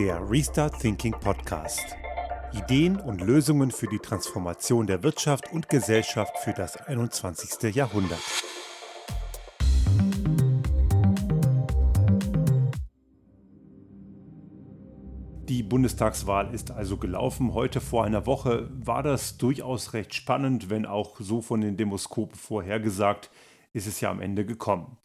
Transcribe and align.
Der 0.00 0.30
Restart 0.30 0.80
Thinking 0.80 1.12
Podcast. 1.12 1.94
Ideen 2.54 2.98
und 2.98 3.20
Lösungen 3.20 3.70
für 3.70 3.86
die 3.86 3.98
Transformation 3.98 4.86
der 4.86 5.02
Wirtschaft 5.02 5.52
und 5.52 5.68
Gesellschaft 5.68 6.38
für 6.38 6.54
das 6.54 6.78
21. 6.78 7.74
Jahrhundert. 7.74 8.18
Die 15.50 15.62
Bundestagswahl 15.62 16.54
ist 16.54 16.70
also 16.70 16.96
gelaufen. 16.96 17.52
Heute 17.52 17.82
vor 17.82 18.02
einer 18.06 18.24
Woche 18.24 18.70
war 18.72 19.02
das 19.02 19.36
durchaus 19.36 19.92
recht 19.92 20.14
spannend, 20.14 20.70
wenn 20.70 20.86
auch 20.86 21.20
so 21.20 21.42
von 21.42 21.60
den 21.60 21.76
Demoskopen 21.76 22.38
vorhergesagt, 22.38 23.30
ist 23.74 23.86
es 23.86 24.00
ja 24.00 24.10
am 24.10 24.22
Ende 24.22 24.46
gekommen. 24.46 24.96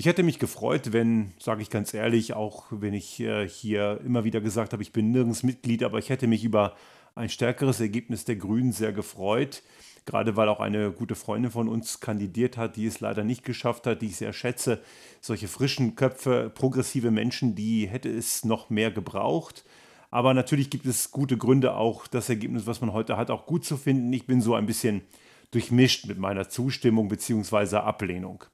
Ich 0.00 0.06
hätte 0.06 0.22
mich 0.22 0.38
gefreut, 0.38 0.92
wenn, 0.92 1.32
sage 1.40 1.60
ich 1.60 1.70
ganz 1.70 1.92
ehrlich, 1.92 2.32
auch 2.34 2.66
wenn 2.70 2.94
ich 2.94 3.18
äh, 3.18 3.48
hier 3.48 4.00
immer 4.06 4.22
wieder 4.22 4.40
gesagt 4.40 4.72
habe, 4.72 4.80
ich 4.80 4.92
bin 4.92 5.10
nirgends 5.10 5.42
Mitglied, 5.42 5.82
aber 5.82 5.98
ich 5.98 6.08
hätte 6.08 6.28
mich 6.28 6.44
über 6.44 6.76
ein 7.16 7.28
stärkeres 7.28 7.80
Ergebnis 7.80 8.24
der 8.24 8.36
Grünen 8.36 8.70
sehr 8.70 8.92
gefreut. 8.92 9.64
Gerade 10.06 10.36
weil 10.36 10.48
auch 10.50 10.60
eine 10.60 10.92
gute 10.92 11.16
Freundin 11.16 11.50
von 11.50 11.68
uns 11.68 11.98
kandidiert 11.98 12.56
hat, 12.56 12.76
die 12.76 12.86
es 12.86 13.00
leider 13.00 13.24
nicht 13.24 13.42
geschafft 13.42 13.88
hat, 13.88 14.00
die 14.00 14.06
ich 14.06 14.16
sehr 14.18 14.32
schätze. 14.32 14.80
Solche 15.20 15.48
frischen 15.48 15.96
Köpfe, 15.96 16.48
progressive 16.54 17.10
Menschen, 17.10 17.56
die 17.56 17.88
hätte 17.88 18.08
es 18.08 18.44
noch 18.44 18.70
mehr 18.70 18.92
gebraucht. 18.92 19.64
Aber 20.12 20.32
natürlich 20.32 20.70
gibt 20.70 20.86
es 20.86 21.10
gute 21.10 21.36
Gründe, 21.36 21.74
auch 21.74 22.06
das 22.06 22.28
Ergebnis, 22.28 22.68
was 22.68 22.80
man 22.80 22.92
heute 22.92 23.16
hat, 23.16 23.32
auch 23.32 23.46
gut 23.46 23.64
zu 23.64 23.76
finden. 23.76 24.12
Ich 24.12 24.28
bin 24.28 24.42
so 24.42 24.54
ein 24.54 24.66
bisschen 24.66 25.02
durchmischt 25.50 26.06
mit 26.06 26.18
meiner 26.18 26.48
Zustimmung 26.48 27.08
bzw. 27.08 27.78
Ablehnung. 27.78 28.44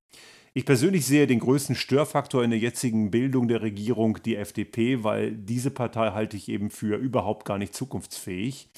Ich 0.57 0.65
persönlich 0.67 1.05
sehe 1.05 1.27
den 1.27 1.41
größten 1.41 1.75
Störfaktor 1.75 2.45
in 2.45 2.51
der 2.51 2.61
jetzigen 2.61 3.11
Bildung 3.11 3.49
der 3.49 3.61
Regierung 3.61 4.23
die 4.25 4.37
FDP, 4.37 5.03
weil 5.03 5.33
diese 5.33 5.73
Partei 5.73 6.13
halte 6.13 6.37
ich 6.37 6.49
eben 6.49 6.71
für 6.71 6.97
überhaupt 6.97 7.45
gar 7.45 7.59
nicht 7.59 7.75
zukunftsfähig. 7.75 8.69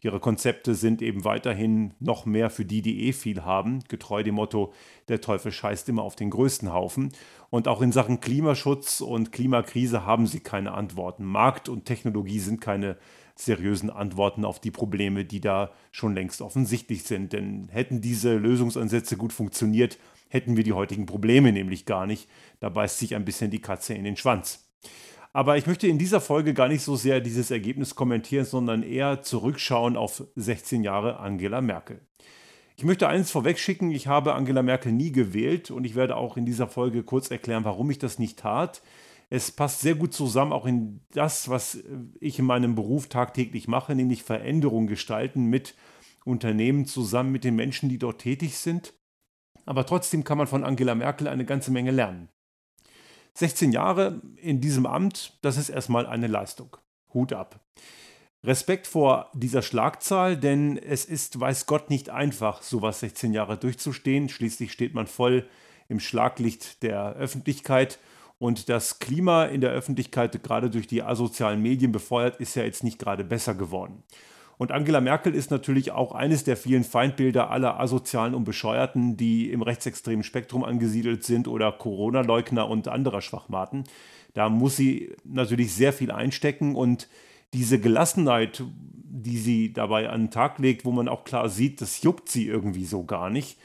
Ihre 0.00 0.20
Konzepte 0.20 0.76
sind 0.76 1.02
eben 1.02 1.24
weiterhin 1.24 1.92
noch 1.98 2.24
mehr 2.24 2.50
für 2.50 2.64
die, 2.64 2.82
die 2.82 3.08
eh 3.08 3.12
viel 3.12 3.44
haben, 3.44 3.82
getreu 3.88 4.22
dem 4.22 4.36
Motto, 4.36 4.72
der 5.08 5.20
Teufel 5.20 5.50
scheißt 5.50 5.88
immer 5.88 6.02
auf 6.02 6.14
den 6.14 6.30
größten 6.30 6.72
Haufen. 6.72 7.10
Und 7.50 7.66
auch 7.66 7.82
in 7.82 7.90
Sachen 7.90 8.20
Klimaschutz 8.20 9.00
und 9.00 9.32
Klimakrise 9.32 10.06
haben 10.06 10.28
sie 10.28 10.38
keine 10.38 10.70
Antworten. 10.70 11.24
Markt 11.24 11.68
und 11.68 11.84
Technologie 11.84 12.38
sind 12.38 12.60
keine 12.60 12.96
seriösen 13.36 13.90
Antworten 13.90 14.44
auf 14.44 14.60
die 14.60 14.70
Probleme, 14.70 15.24
die 15.24 15.40
da 15.40 15.72
schon 15.90 16.14
längst 16.14 16.40
offensichtlich 16.40 17.02
sind. 17.02 17.32
Denn 17.32 17.68
hätten 17.70 18.00
diese 18.00 18.36
Lösungsansätze 18.36 19.16
gut 19.16 19.32
funktioniert, 19.32 19.98
hätten 20.28 20.56
wir 20.56 20.64
die 20.64 20.72
heutigen 20.72 21.06
Probleme 21.06 21.52
nämlich 21.52 21.86
gar 21.86 22.06
nicht. 22.06 22.28
Da 22.60 22.68
beißt 22.68 22.98
sich 22.98 23.14
ein 23.14 23.24
bisschen 23.24 23.50
die 23.50 23.60
Katze 23.60 23.94
in 23.94 24.04
den 24.04 24.16
Schwanz. 24.16 24.68
Aber 25.32 25.56
ich 25.56 25.66
möchte 25.66 25.88
in 25.88 25.98
dieser 25.98 26.20
Folge 26.20 26.54
gar 26.54 26.68
nicht 26.68 26.82
so 26.82 26.94
sehr 26.94 27.20
dieses 27.20 27.50
Ergebnis 27.50 27.96
kommentieren, 27.96 28.44
sondern 28.44 28.84
eher 28.84 29.22
zurückschauen 29.22 29.96
auf 29.96 30.22
16 30.36 30.84
Jahre 30.84 31.18
Angela 31.18 31.60
Merkel. 31.60 32.00
Ich 32.76 32.84
möchte 32.84 33.08
eines 33.08 33.32
vorwegschicken, 33.32 33.90
ich 33.90 34.06
habe 34.06 34.34
Angela 34.34 34.62
Merkel 34.62 34.92
nie 34.92 35.10
gewählt 35.10 35.72
und 35.72 35.84
ich 35.84 35.96
werde 35.96 36.16
auch 36.16 36.36
in 36.36 36.46
dieser 36.46 36.68
Folge 36.68 37.02
kurz 37.02 37.30
erklären, 37.30 37.64
warum 37.64 37.90
ich 37.90 37.98
das 37.98 38.18
nicht 38.18 38.38
tat. 38.38 38.82
Es 39.30 39.50
passt 39.50 39.80
sehr 39.80 39.94
gut 39.94 40.14
zusammen, 40.14 40.52
auch 40.52 40.66
in 40.66 41.00
das, 41.12 41.48
was 41.48 41.82
ich 42.20 42.38
in 42.38 42.44
meinem 42.44 42.74
Beruf 42.74 43.08
tagtäglich 43.08 43.68
mache, 43.68 43.94
nämlich 43.94 44.22
Veränderungen 44.22 44.86
gestalten 44.86 45.46
mit 45.46 45.74
Unternehmen 46.24 46.86
zusammen 46.86 47.32
mit 47.32 47.44
den 47.44 47.56
Menschen, 47.56 47.88
die 47.88 47.98
dort 47.98 48.20
tätig 48.20 48.56
sind 48.58 48.94
aber 49.66 49.86
trotzdem 49.86 50.24
kann 50.24 50.38
man 50.38 50.46
von 50.46 50.64
Angela 50.64 50.94
Merkel 50.94 51.28
eine 51.28 51.44
ganze 51.44 51.70
Menge 51.70 51.90
lernen. 51.90 52.28
16 53.34 53.72
Jahre 53.72 54.20
in 54.36 54.60
diesem 54.60 54.86
Amt, 54.86 55.38
das 55.42 55.56
ist 55.56 55.68
erstmal 55.68 56.06
eine 56.06 56.28
Leistung. 56.28 56.76
Hut 57.12 57.32
ab. 57.32 57.60
Respekt 58.44 58.86
vor 58.86 59.30
dieser 59.32 59.62
Schlagzahl, 59.62 60.36
denn 60.36 60.76
es 60.76 61.06
ist, 61.06 61.40
weiß 61.40 61.66
Gott, 61.66 61.88
nicht 61.88 62.10
einfach, 62.10 62.62
sowas 62.62 63.00
16 63.00 63.32
Jahre 63.32 63.56
durchzustehen. 63.56 64.28
Schließlich 64.28 64.70
steht 64.70 64.94
man 64.94 65.06
voll 65.06 65.48
im 65.88 65.98
Schlaglicht 65.98 66.82
der 66.82 67.14
Öffentlichkeit 67.14 67.98
und 68.44 68.68
das 68.68 68.98
Klima 68.98 69.46
in 69.46 69.62
der 69.62 69.70
Öffentlichkeit, 69.70 70.42
gerade 70.42 70.68
durch 70.68 70.86
die 70.86 71.02
asozialen 71.02 71.62
Medien 71.62 71.92
befeuert, 71.92 72.36
ist 72.36 72.54
ja 72.56 72.62
jetzt 72.62 72.84
nicht 72.84 72.98
gerade 72.98 73.24
besser 73.24 73.54
geworden. 73.54 74.02
Und 74.58 74.70
Angela 74.70 75.00
Merkel 75.00 75.34
ist 75.34 75.50
natürlich 75.50 75.92
auch 75.92 76.12
eines 76.12 76.44
der 76.44 76.58
vielen 76.58 76.84
Feindbilder 76.84 77.48
aller 77.48 77.80
Asozialen 77.80 78.34
und 78.34 78.44
Bescheuerten, 78.44 79.16
die 79.16 79.50
im 79.50 79.62
rechtsextremen 79.62 80.24
Spektrum 80.24 80.62
angesiedelt 80.62 81.24
sind 81.24 81.48
oder 81.48 81.72
Corona-Leugner 81.72 82.68
und 82.68 82.86
anderer 82.86 83.22
Schwachmaten. 83.22 83.84
Da 84.34 84.50
muss 84.50 84.76
sie 84.76 85.16
natürlich 85.24 85.72
sehr 85.72 85.94
viel 85.94 86.10
einstecken 86.10 86.74
und 86.74 87.08
diese 87.54 87.80
Gelassenheit, 87.80 88.62
die 88.74 89.38
sie 89.38 89.72
dabei 89.72 90.10
an 90.10 90.24
den 90.24 90.30
Tag 90.30 90.58
legt, 90.58 90.84
wo 90.84 90.92
man 90.92 91.08
auch 91.08 91.24
klar 91.24 91.48
sieht, 91.48 91.80
das 91.80 92.02
juckt 92.02 92.28
sie 92.28 92.46
irgendwie 92.46 92.84
so 92.84 93.04
gar 93.04 93.30
nicht, 93.30 93.56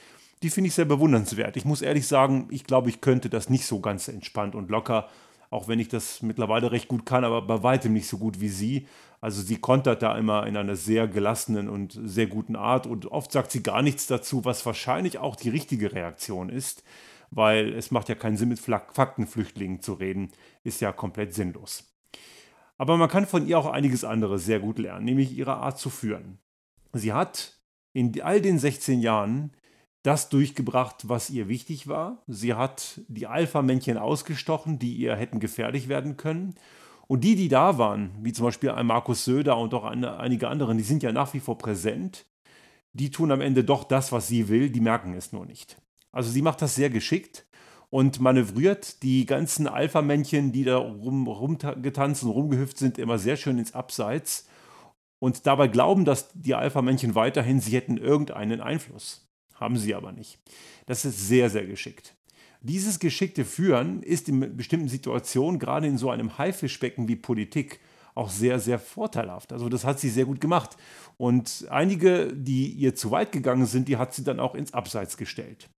die 0.44 0.50
finde 0.50 0.70
ich 0.70 0.74
sehr 0.74 0.86
bewundernswert. 0.86 1.58
Ich 1.58 1.66
muss 1.66 1.82
ehrlich 1.82 2.08
sagen, 2.08 2.48
ich 2.50 2.64
glaube, 2.64 2.90
ich 2.90 3.02
könnte 3.02 3.30
das 3.30 3.50
nicht 3.50 3.66
so 3.66 3.80
ganz 3.80 4.08
entspannt 4.08 4.56
und 4.56 4.70
locker 4.70 5.10
auch 5.50 5.68
wenn 5.68 5.80
ich 5.80 5.88
das 5.88 6.22
mittlerweile 6.22 6.72
recht 6.72 6.88
gut 6.88 7.06
kann, 7.06 7.24
aber 7.24 7.42
bei 7.42 7.64
weitem 7.64 7.94
nicht 7.94 8.08
so 8.08 8.18
gut 8.18 8.40
wie 8.40 8.50
sie. 8.50 8.88
Also 9.22 9.42
sie 9.42 9.58
kontert 9.58 10.02
da 10.02 10.18
immer 10.18 10.46
in 10.48 10.56
einer 10.56 10.76
sehr 10.76 11.08
gelassenen 11.08 11.68
und 11.70 12.00
sehr 12.04 12.28
guten 12.28 12.56
Art 12.56 12.88
und 12.88 13.08
oft 13.08 13.32
sagt 13.32 13.52
sie 13.52 13.64
gar 13.64 13.82
nichts 13.82 14.08
dazu, 14.08 14.46
was 14.46 14.66
wahrscheinlich 14.66 15.18
auch 15.18 15.36
die 15.36 15.50
richtige 15.50 15.92
Reaktion 15.92 16.50
ist, 16.50 16.84
weil 17.32 17.74
es 17.74 17.92
macht 17.92 18.10
ja 18.10 18.16
keinen 18.16 18.38
Sinn, 18.38 18.50
mit 18.50 18.60
Faktenflüchtlingen 18.60 19.82
zu 19.82 19.94
reden, 19.94 20.32
ist 20.64 20.82
ja 20.82 20.92
komplett 20.92 21.34
sinnlos. 21.34 21.92
Aber 22.78 22.96
man 22.96 23.10
kann 23.10 23.26
von 23.26 23.46
ihr 23.46 23.60
auch 23.60 23.66
einiges 23.66 24.06
andere 24.06 24.40
sehr 24.40 24.60
gut 24.60 24.80
lernen, 24.80 25.04
nämlich 25.04 25.36
ihre 25.36 25.56
Art 25.56 25.78
zu 25.80 25.90
führen. 25.90 26.40
Sie 26.94 27.12
hat 27.12 27.60
in 27.92 28.22
all 28.22 28.40
den 28.40 28.58
16 28.58 29.02
Jahren 29.02 29.52
das 30.04 30.30
durchgebracht, 30.30 31.10
was 31.10 31.30
ihr 31.30 31.48
wichtig 31.48 31.88
war. 31.88 32.24
Sie 32.28 32.54
hat 32.54 33.02
die 33.08 33.28
Alpha-Männchen 33.28 33.98
ausgestochen, 33.98 34.80
die 34.80 34.96
ihr 34.96 35.16
hätten 35.16 35.40
gefährlich 35.40 35.90
werden 35.90 36.18
können. 36.18 36.56
Und 37.08 37.24
die, 37.24 37.36
die 37.36 37.50
da 37.50 37.78
waren, 37.78 38.12
wie 38.22 38.34
zum 38.34 38.46
Beispiel 38.46 38.70
ein 38.72 38.86
Markus 38.86 39.26
Söder 39.26 39.58
und 39.58 39.74
auch 39.74 39.84
eine, 39.84 40.18
einige 40.18 40.48
anderen, 40.48 40.78
die 40.78 40.84
sind 40.84 41.04
ja 41.04 41.12
nach 41.12 41.34
wie 41.34 41.40
vor 41.40 41.58
präsent. 41.58 42.26
Die 42.94 43.12
tun 43.12 43.32
am 43.32 43.42
Ende 43.42 43.64
doch 43.64 43.84
das, 43.84 44.12
was 44.12 44.28
sie 44.28 44.48
will, 44.48 44.70
die 44.70 44.80
merken 44.80 45.14
es 45.14 45.32
nur 45.32 45.46
nicht. 45.46 45.78
Also 46.12 46.30
sie 46.30 46.42
macht 46.42 46.62
das 46.62 46.76
sehr 46.76 46.90
geschickt 46.90 47.46
und 47.90 48.20
manövriert 48.20 49.04
die 49.04 49.26
ganzen 49.26 49.68
Alpha-Männchen, 49.68 50.52
die 50.52 50.64
da 50.64 50.78
rum, 50.78 51.28
rumgetanzt 51.28 52.24
und 52.24 52.30
rumgehüpft 52.30 52.78
sind, 52.78 52.98
immer 52.98 53.18
sehr 53.18 53.38
schön 53.38 53.58
ins 53.58 53.74
Abseits 53.74 54.48
und 55.20 55.46
dabei 55.46 55.68
glauben, 55.68 56.06
dass 56.06 56.30
die 56.34 56.56
Alpha-Männchen 56.56 57.16
weiterhin, 57.16 57.60
sie 57.60 57.76
hätten 57.76 57.98
irgendeinen 57.98 58.62
Einfluss 58.62 59.29
haben 59.60 59.78
sie 59.78 59.96
aber 59.96 60.12
nicht. 60.12 60.40
Das 60.86 61.06
ist 61.06 61.28
sehr, 61.28 61.50
sehr 61.50 61.66
geschickt. 61.66 62.16
Dieses 62.62 63.00
geschickte 63.00 63.46
Führen 63.46 64.04
ist 64.04 64.28
in 64.28 64.58
bestimmten 64.58 64.90
Situationen, 64.90 65.60
gerade 65.60 65.88
in 65.88 65.98
so 65.98 66.10
einem 66.10 66.38
Haifischbecken 66.38 67.08
wie 67.08 67.16
Politik, 67.16 67.80
auch 68.16 68.30
sehr, 68.30 68.60
sehr 68.60 68.80
vorteilhaft. 68.80 69.54
Also 69.54 69.70
das 69.70 69.86
hat 69.86 70.00
sie 70.00 70.10
sehr 70.10 70.26
gut 70.26 70.42
gemacht. 70.42 70.76
Und 71.18 71.68
einige, 71.70 72.34
die 72.34 72.68
ihr 72.68 72.96
zu 72.96 73.12
weit 73.12 73.32
gegangen 73.32 73.66
sind, 73.66 73.88
die 73.88 73.98
hat 73.98 74.14
sie 74.14 74.24
dann 74.24 74.40
auch 74.40 74.56
ins 74.56 74.74
Abseits 74.74 75.16
gestellt. 75.16 75.70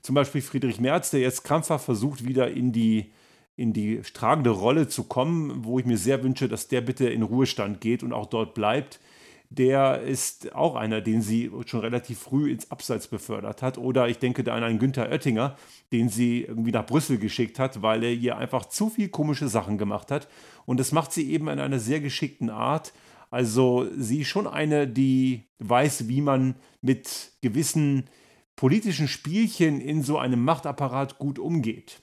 Zum 0.00 0.14
Beispiel 0.14 0.40
Friedrich 0.40 0.80
Merz, 0.80 1.10
der 1.10 1.20
jetzt 1.20 1.44
krampfhaft 1.44 1.84
versucht, 1.84 2.24
wieder 2.24 2.50
in 2.50 2.72
die, 2.72 3.12
in 3.56 3.74
die 3.74 4.00
tragende 4.00 4.50
Rolle 4.50 4.88
zu 4.88 5.04
kommen, 5.04 5.64
wo 5.64 5.78
ich 5.78 5.84
mir 5.84 5.98
sehr 5.98 6.22
wünsche, 6.22 6.48
dass 6.48 6.68
der 6.68 6.80
bitte 6.80 7.08
in 7.10 7.22
Ruhestand 7.22 7.82
geht 7.82 8.02
und 8.02 8.14
auch 8.14 8.26
dort 8.26 8.54
bleibt 8.54 8.98
der 9.50 10.02
ist 10.02 10.54
auch 10.54 10.76
einer, 10.76 11.00
den 11.00 11.22
sie 11.22 11.50
schon 11.66 11.80
relativ 11.80 12.20
früh 12.20 12.52
ins 12.52 12.70
Abseits 12.70 13.08
befördert 13.08 13.62
hat. 13.62 13.78
Oder 13.78 14.08
ich 14.08 14.18
denke 14.18 14.44
da 14.44 14.54
an 14.54 14.62
einen 14.62 14.78
Günther 14.78 15.10
Oettinger, 15.10 15.56
den 15.92 16.08
sie 16.08 16.42
irgendwie 16.42 16.70
nach 16.70 16.86
Brüssel 16.86 17.18
geschickt 17.18 17.58
hat, 17.58 17.82
weil 17.82 18.04
er 18.04 18.12
ihr 18.12 18.38
einfach 18.38 18.66
zu 18.66 18.88
viel 18.88 19.08
komische 19.08 19.48
Sachen 19.48 19.76
gemacht 19.76 20.12
hat. 20.12 20.28
Und 20.66 20.78
das 20.78 20.92
macht 20.92 21.12
sie 21.12 21.32
eben 21.32 21.48
in 21.48 21.58
einer 21.58 21.80
sehr 21.80 22.00
geschickten 22.00 22.48
Art. 22.48 22.92
Also 23.28 23.88
sie 23.96 24.20
ist 24.20 24.28
schon 24.28 24.46
eine, 24.46 24.86
die 24.86 25.48
weiß, 25.58 26.06
wie 26.06 26.20
man 26.20 26.54
mit 26.80 27.32
gewissen 27.42 28.04
politischen 28.54 29.08
Spielchen 29.08 29.80
in 29.80 30.04
so 30.04 30.16
einem 30.16 30.44
Machtapparat 30.44 31.18
gut 31.18 31.40
umgeht. 31.40 32.02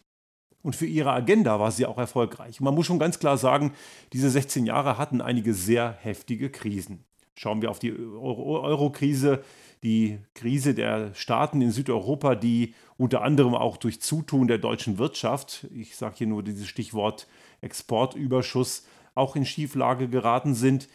Und 0.63 0.75
für 0.75 0.86
ihre 0.86 1.13
Agenda 1.13 1.62
war 1.62 1.72
sie 1.72 1.86
auch 1.86 1.98
erfolgreich. 1.98 2.60
Und 2.60 2.66
man 2.66 2.75
muss 2.75 2.88
schon 2.88 3.00
ganz 3.00 3.19
klar 3.19 3.38
sagen, 3.38 3.72
diese 4.12 4.30
16 4.30 4.66
Jahre 4.66 4.98
hatten 4.98 5.22
einige 5.22 5.54
sehr 5.54 5.98
heftige 6.01 6.50
Krisen. 6.50 7.06
Schauen 7.38 7.62
wir 7.62 7.69
auf 7.69 7.78
die 7.78 7.94
Euro-Krise, 7.94 9.44
die 9.84 10.18
Krise 10.34 10.74
der 10.74 11.13
Staaten 11.13 11.62
in 11.62 11.69
Südeuropa, 11.69 12.34
die 12.34 12.74
unter 12.98 13.22
anderem 13.22 13.54
auch 13.54 13.78
durch 13.78 14.01
Zutun 14.01 14.48
der 14.48 14.57
deutschen 14.57 14.98
Wirtschaft, 14.98 15.68
ich 15.72 15.95
sage 15.95 16.16
hier 16.18 16.25
nur 16.25 16.42
dieses 16.42 16.68
Stichwort 16.68 17.28
Exportüberschuss, 17.62 18.88
auch 19.13 19.36
in 19.36 19.45
Schieflage 19.45 20.10
geraten 20.10 20.56
sind. 20.56 20.88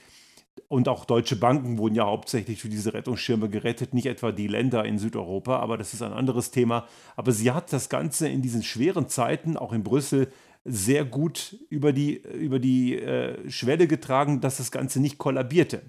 Und 0.67 0.89
auch 0.89 1.05
deutsche 1.05 1.37
Banken 1.37 1.79
wurden 1.79 1.95
ja 1.95 2.07
hauptsächlich 2.07 2.61
für 2.61 2.69
diese 2.69 2.93
Rettungsschirme 2.93 3.49
gerettet, 3.49 3.95
nicht 3.95 4.07
etwa 4.07 4.33
die 4.33 4.49
Länder 4.49 4.85
in 4.85 4.99
Südeuropa, 4.99 5.61
aber 5.61 5.79
das 5.79 5.95
ist 5.95 6.03
ein 6.03 6.13
anderes 6.13 6.51
Thema. 6.51 6.89
Aber 7.15 7.31
sie 7.31 7.53
hat 7.53 7.73
das 7.73 7.89
Ganze 7.89 8.29
in 8.29 8.43
diesen 8.43 8.65
schweren 8.65 9.09
Zeiten, 9.09 9.57
auch 9.57 9.73
in 9.73 9.85
Brüssel, 9.85 10.29
sehr 10.65 11.05
gut 11.05 11.57
über 11.71 11.93
die, 11.93 12.19
über 12.19 12.59
die 12.59 12.97
äh, 12.97 13.51
Schwelle 13.51 13.89
getragen, 13.89 14.41
dass 14.41 14.59
das 14.59 14.71
Ganze 14.71 15.01
nicht 15.01 15.19
kollabierte. 15.19 15.83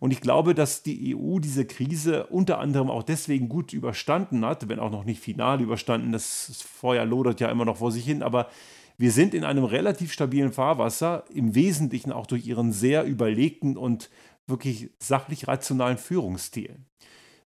Und 0.00 0.10
ich 0.10 0.20
glaube, 0.20 0.54
dass 0.54 0.82
die 0.82 1.16
EU 1.16 1.38
diese 1.38 1.64
Krise 1.64 2.26
unter 2.26 2.58
anderem 2.58 2.90
auch 2.90 3.04
deswegen 3.04 3.48
gut 3.48 3.72
überstanden 3.72 4.44
hat, 4.44 4.68
wenn 4.68 4.80
auch 4.80 4.90
noch 4.90 5.04
nicht 5.04 5.20
final 5.20 5.60
überstanden. 5.60 6.12
Das 6.12 6.62
Feuer 6.62 7.04
lodert 7.04 7.40
ja 7.40 7.50
immer 7.50 7.64
noch 7.64 7.78
vor 7.78 7.92
sich 7.92 8.04
hin, 8.04 8.22
aber 8.22 8.50
wir 8.98 9.12
sind 9.12 9.34
in 9.34 9.44
einem 9.44 9.64
relativ 9.64 10.12
stabilen 10.12 10.52
Fahrwasser, 10.52 11.24
im 11.32 11.54
Wesentlichen 11.54 12.12
auch 12.12 12.26
durch 12.26 12.46
ihren 12.46 12.72
sehr 12.72 13.04
überlegten 13.04 13.76
und 13.76 14.10
wirklich 14.46 14.90
sachlich 14.98 15.48
rationalen 15.48 15.98
Führungsstil. 15.98 16.76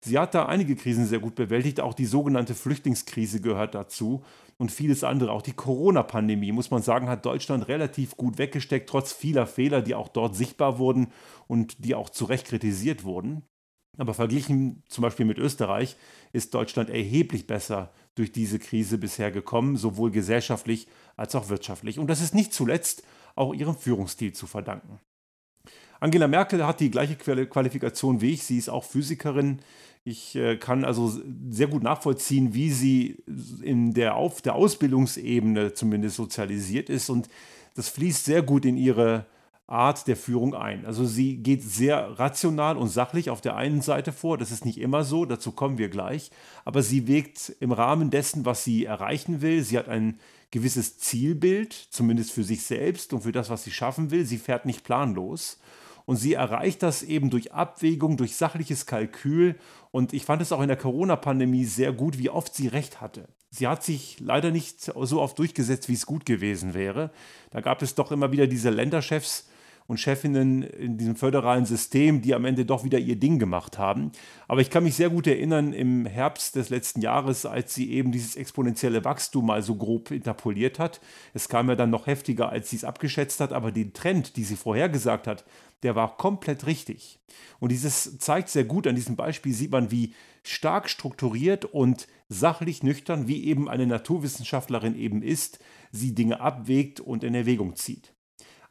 Sie 0.01 0.19
hat 0.19 0.35
da 0.35 0.47
einige 0.47 0.77
Krisen 0.77 1.07
sehr 1.07 1.19
gut 1.19 1.35
bewältigt, 1.35 1.81
auch 1.81 1.93
die 1.93 2.07
sogenannte 2.07 2.55
Flüchtlingskrise 2.55 3.41
gehört 3.41 3.75
dazu 3.75 4.23
und 4.61 4.71
vieles 4.71 5.05
andere. 5.05 5.33
Auch 5.33 5.41
die 5.41 5.55
Corona-Pandemie, 5.55 6.53
muss 6.53 6.71
man 6.71 6.83
sagen, 6.83 7.09
hat 7.09 7.25
Deutschland 7.25 7.67
relativ 7.67 8.17
gut 8.17 8.37
weggesteckt, 8.37 8.91
trotz 8.91 9.11
vieler 9.11 9.47
Fehler, 9.47 9.81
die 9.81 9.95
auch 9.95 10.09
dort 10.09 10.37
sichtbar 10.37 10.79
wurden 10.79 11.09
und 11.49 11.83
die 11.83 11.95
auch 11.95 12.11
zu 12.11 12.27
Recht 12.27 12.47
kritisiert 12.47 13.03
wurden. 13.03 13.43
Aber 13.97 14.13
verglichen 14.13 14.83
zum 14.87 15.01
Beispiel 15.03 15.25
mit 15.25 15.39
Österreich 15.39 15.97
ist 16.33 16.53
Deutschland 16.53 16.91
erheblich 16.91 17.47
besser 17.47 17.91
durch 18.15 18.33
diese 18.33 18.59
Krise 18.59 18.99
bisher 18.99 19.31
gekommen, 19.31 19.79
sowohl 19.79 20.11
gesellschaftlich 20.11 20.89
als 21.17 21.35
auch 21.35 21.49
wirtschaftlich. 21.49 21.99
Und 21.99 22.09
das 22.09 22.21
ist 22.21 22.35
nicht 22.35 22.53
zuletzt 22.53 23.03
auch 23.37 23.55
ihrem 23.55 23.75
Führungsstil 23.75 24.35
zu 24.35 24.47
verdanken. 24.47 25.01
Angela 26.01 26.29
Merkel 26.29 26.67
hat 26.67 26.81
die 26.81 26.91
gleiche 26.91 27.17
Qualifikation 27.17 28.21
wie 28.21 28.35
ich. 28.35 28.45
Sie 28.45 28.59
ist 28.59 28.69
auch 28.69 28.85
Physikerin. 28.85 29.61
Ich 30.05 30.35
äh, 30.35 30.57
kann 30.57 30.85
also 30.85 31.13
sehr 31.51 31.67
gut 31.67 31.83
nachvollziehen, 31.83 32.55
wie 32.55 32.71
sie 32.71 33.23
in 33.63 33.93
der, 33.93 34.17
Auf 34.17 34.41
der 34.41 34.55
Ausbildungsebene 34.55 35.75
zumindest 35.75 36.17
sozialisiert 36.17 36.89
ist. 36.89 37.11
Und 37.11 37.29
das 37.75 37.91
fließt 37.91 38.25
sehr 38.25 38.43
gut 38.43 38.65
in 38.65 38.77
ihre 38.77 39.27
Art 39.71 40.09
der 40.09 40.17
Führung 40.17 40.55
ein. 40.55 40.85
Also 40.85 41.07
sie 41.07 41.37
geht 41.37 41.63
sehr 41.63 42.19
rational 42.19 42.77
und 42.77 42.89
sachlich 42.89 43.31
auf 43.31 43.41
der 43.41 43.55
einen 43.55 43.83
Seite 43.83 44.13
vor. 44.13 44.37
Das 44.37 44.51
ist 44.51 44.65
nicht 44.65 44.79
immer 44.79 45.05
so, 45.05 45.27
dazu 45.27 45.53
kommen 45.53 45.79
wir 45.79 45.89
gleich. 45.89 46.31
Aber 46.65 46.83
sie 46.83 47.07
wägt 47.07 47.55
im 47.61 47.71
Rahmen 47.71 48.11
dessen, 48.11 48.45
was 48.45 48.65
sie 48.65 48.85
erreichen 48.85 49.43
will. 49.43 49.63
Sie 49.63 49.79
hat 49.79 49.89
ein 49.89 50.19
gewisses 50.51 50.99
Zielbild, 50.99 51.73
zumindest 51.73 52.33
für 52.33 52.43
sich 52.43 52.63
selbst 52.63 53.13
und 53.13 53.21
für 53.21 53.33
das, 53.33 53.49
was 53.49 53.63
sie 53.63 53.71
schaffen 53.71 54.11
will. 54.11 54.25
Sie 54.25 54.39
fährt 54.39 54.67
nicht 54.67 54.83
planlos. 54.83 55.61
Und 56.05 56.17
sie 56.17 56.35
erreicht 56.35 56.83
das 56.83 57.05
eben 57.05 57.31
durch 57.31 57.53
Abwägung, 57.53 58.17
durch 58.17 58.35
sachliches 58.35 58.87
Kalkül. 58.87 59.55
Und 59.91 60.13
ich 60.13 60.25
fand 60.25 60.41
es 60.41 60.53
auch 60.53 60.61
in 60.63 60.69
der 60.69 60.77
Corona-Pandemie 60.77 61.65
sehr 61.65 61.93
gut, 61.93 62.19
wie 62.19 62.31
oft 62.31 62.55
sie 62.55 62.69
recht 62.69 63.01
hatte. 63.01 63.29
Sie 63.51 63.67
hat 63.67 63.83
sich 63.83 64.21
leider 64.21 64.53
nicht 64.53 64.81
so 64.81 65.21
oft 65.21 65.39
durchgesetzt, 65.39 65.89
wie 65.89 65.95
es 65.95 66.07
gut 66.07 66.25
gewesen 66.25 66.75
wäre. 66.75 67.11
Da 67.51 67.61
gab 67.61 67.83
es 67.83 67.97
doch 67.97 68.13
immer 68.13 68.31
wieder 68.31 68.47
diese 68.47 68.71
Länderchefs, 68.71 69.49
und 69.91 69.99
Chefinnen 69.99 70.63
in 70.63 70.99
diesem 70.99 71.17
föderalen 71.17 71.67
System, 71.67 72.23
die 72.23 72.37
am 72.37 72.45
Ende 72.45 72.65
doch 72.65 72.85
wieder 72.85 73.01
ihr 73.01 73.17
Ding 73.17 73.41
gemacht 73.41 73.77
haben. 73.77 74.13
Aber 74.47 74.61
ich 74.61 74.71
kann 74.71 74.85
mich 74.85 74.95
sehr 74.95 75.11
gut 75.11 75.27
erinnern 75.27 75.73
im 75.73 76.07
Herbst 76.07 76.55
des 76.55 76.71
letzten 76.71 77.01
Jahres, 77.01 77.45
als 77.45 77.75
sie 77.75 77.91
eben 77.91 78.13
dieses 78.13 78.37
exponentielle 78.37 79.05
Wachstum 79.05 79.47
mal 79.47 79.63
so 79.63 79.75
grob 79.75 80.13
interpoliert 80.13 80.79
hat. 80.79 81.01
Es 81.35 81.49
kam 81.49 81.69
ja 81.69 81.75
dann 81.75 81.91
noch 81.91 82.07
heftiger, 82.07 82.51
als 82.51 82.71
sie 82.71 82.77
es 82.77 82.85
abgeschätzt 82.85 83.41
hat, 83.41 83.53
aber 83.53 83.73
den 83.73 83.93
Trend, 83.93 84.37
die 84.37 84.45
sie 84.45 84.55
vorhergesagt 84.55 85.27
hat, 85.27 85.45
der 85.83 85.97
war 85.97 86.17
komplett 86.17 86.67
richtig. 86.67 87.19
Und 87.59 87.73
dieses 87.73 88.17
zeigt 88.19 88.49
sehr 88.49 88.65
gut, 88.65 88.87
an 88.87 88.95
diesem 88.95 89.17
Beispiel 89.17 89.53
sieht 89.53 89.73
man, 89.73 89.91
wie 89.91 90.15
stark 90.45 90.89
strukturiert 90.89 91.65
und 91.65 92.07
sachlich 92.29 92.85
nüchtern, 92.85 93.27
wie 93.27 93.45
eben 93.45 93.69
eine 93.69 93.89
Naturwissenschaftlerin 93.89 94.95
eben 94.95 95.21
ist, 95.21 95.59
sie 95.91 96.15
Dinge 96.15 96.41
abwägt 96.41 97.01
und 97.01 97.25
in 97.25 97.35
Erwägung 97.35 97.75
zieht. 97.75 98.15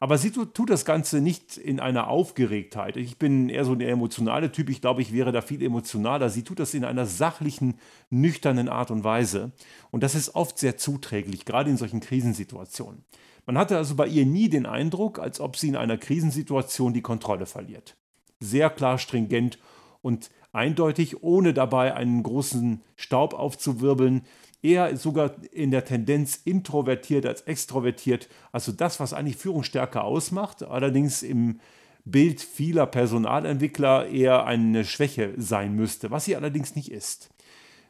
Aber 0.01 0.18
sie 0.18 0.31
tut 0.31 0.69
das 0.69 0.86
Ganze 0.86 1.19
nicht 1.19 1.57
in 1.57 1.81
einer 1.81 2.07
Aufgeregtheit. 2.07 2.96
Ich 2.96 3.18
bin 3.18 3.50
eher 3.50 3.66
so 3.66 3.75
der 3.75 3.90
emotionale 3.90 4.51
Typ. 4.51 4.69
Ich 4.69 4.80
glaube, 4.80 5.01
ich 5.01 5.13
wäre 5.13 5.34
da 5.34 5.42
viel 5.42 5.62
emotionaler. 5.62 6.30
Sie 6.30 6.44
tut 6.44 6.60
das 6.60 6.74
in 6.74 6.86
einer 6.86 7.06
sachlichen, 7.06 7.75
nüchternen 8.10 8.69
Art 8.69 8.92
und 8.92 9.04
Weise. 9.04 9.51
Und 9.92 10.01
das 10.01 10.16
ist 10.16 10.36
oft 10.36 10.57
sehr 10.57 10.78
zuträglich, 10.78 11.44
gerade 11.44 11.69
in 11.69 11.75
solchen 11.75 12.00
Krisensituationen. 12.00 13.04
Man 13.46 13.57
hatte 13.57 13.75
also 13.75 13.96
bei 13.96 14.07
ihr 14.07 14.25
nie 14.25 14.48
den 14.48 14.66
Eindruck, 14.66 15.19
als 15.19 15.42
ob 15.42 15.57
sie 15.57 15.68
in 15.68 15.75
einer 15.75 15.98
Krisensituation 15.98 16.94
die 16.94 17.01
Kontrolle 17.01 17.46
verliert. 17.46 17.98
Sehr 18.40 18.69
klar, 18.69 19.00
stringent 19.00 19.60
und 20.01 20.30
eindeutig, 20.54 21.24
ohne 21.24 21.54
dabei 21.54 21.96
einen 21.96 22.24
großen 22.24 22.81
Staub 22.96 23.34
aufzuwirbeln 23.34 24.22
eher 24.61 24.95
sogar 24.97 25.35
in 25.51 25.71
der 25.71 25.85
Tendenz 25.85 26.41
introvertiert 26.44 27.25
als 27.25 27.41
extrovertiert. 27.41 28.29
Also 28.51 28.71
das, 28.71 29.00
was 29.00 29.13
eigentlich 29.13 29.38
Führungsstärke 29.38 30.01
ausmacht, 30.01 30.63
allerdings 30.63 31.23
im 31.23 31.59
Bild 32.06 32.41
vieler 32.41 32.85
Personalentwickler 32.85 34.07
eher 34.07 34.45
eine 34.45 34.85
Schwäche 34.85 35.33
sein 35.38 35.75
müsste, 35.75 36.11
was 36.11 36.25
sie 36.25 36.35
allerdings 36.35 36.75
nicht 36.75 36.91
ist. 36.91 37.29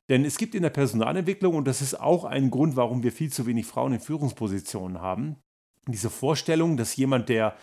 Denn 0.10 0.26
es 0.26 0.38
gibt 0.38 0.56
in 0.56 0.64
der 0.64 0.72
Personalentwicklung, 0.72 1.56
und 1.56 1.68
das 1.68 1.82
ist 1.82 2.00
auch 2.00 2.24
ein 2.24 2.50
Grund, 2.50 2.76
warum 2.76 3.04
wir 3.04 3.12
viel 3.12 3.32
zu 3.32 3.46
wenig 3.46 3.68
Frauen 3.68 3.94
in 3.94 4.00
Führungspositionen 4.00 5.00
haben, 5.02 5.36
diese 5.88 6.10
Vorstellung, 6.10 6.78
dass 6.78 6.96
jemand, 6.96 7.30
der 7.30 7.56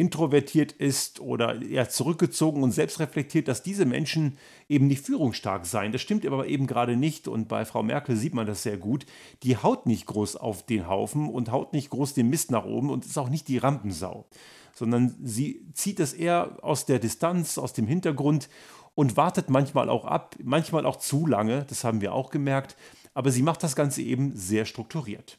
introvertiert 0.00 0.72
ist 0.72 1.20
oder 1.20 1.60
eher 1.60 1.90
zurückgezogen 1.90 2.62
und 2.62 2.72
selbstreflektiert, 2.72 3.48
dass 3.48 3.62
diese 3.62 3.84
Menschen 3.84 4.38
eben 4.66 4.86
nicht 4.86 5.04
führungsstark 5.04 5.66
seien. 5.66 5.92
Das 5.92 6.00
stimmt 6.00 6.24
aber 6.24 6.46
eben 6.46 6.66
gerade 6.66 6.96
nicht 6.96 7.28
und 7.28 7.48
bei 7.48 7.66
Frau 7.66 7.82
Merkel 7.82 8.16
sieht 8.16 8.32
man 8.32 8.46
das 8.46 8.62
sehr 8.62 8.78
gut. 8.78 9.04
Die 9.42 9.58
haut 9.58 9.84
nicht 9.84 10.06
groß 10.06 10.36
auf 10.36 10.64
den 10.64 10.88
Haufen 10.88 11.28
und 11.28 11.52
haut 11.52 11.74
nicht 11.74 11.90
groß 11.90 12.14
den 12.14 12.30
Mist 12.30 12.50
nach 12.50 12.64
oben 12.64 12.88
und 12.88 13.04
ist 13.04 13.18
auch 13.18 13.28
nicht 13.28 13.46
die 13.48 13.58
Rampensau, 13.58 14.26
sondern 14.74 15.14
sie 15.22 15.66
zieht 15.74 15.98
das 15.98 16.14
eher 16.14 16.56
aus 16.62 16.86
der 16.86 16.98
Distanz, 16.98 17.58
aus 17.58 17.74
dem 17.74 17.86
Hintergrund 17.86 18.48
und 18.94 19.18
wartet 19.18 19.50
manchmal 19.50 19.90
auch 19.90 20.06
ab, 20.06 20.34
manchmal 20.42 20.86
auch 20.86 20.96
zu 20.96 21.26
lange, 21.26 21.66
das 21.68 21.84
haben 21.84 22.00
wir 22.00 22.14
auch 22.14 22.30
gemerkt, 22.30 22.74
aber 23.12 23.30
sie 23.30 23.42
macht 23.42 23.62
das 23.62 23.76
Ganze 23.76 24.00
eben 24.00 24.34
sehr 24.34 24.64
strukturiert. 24.64 25.38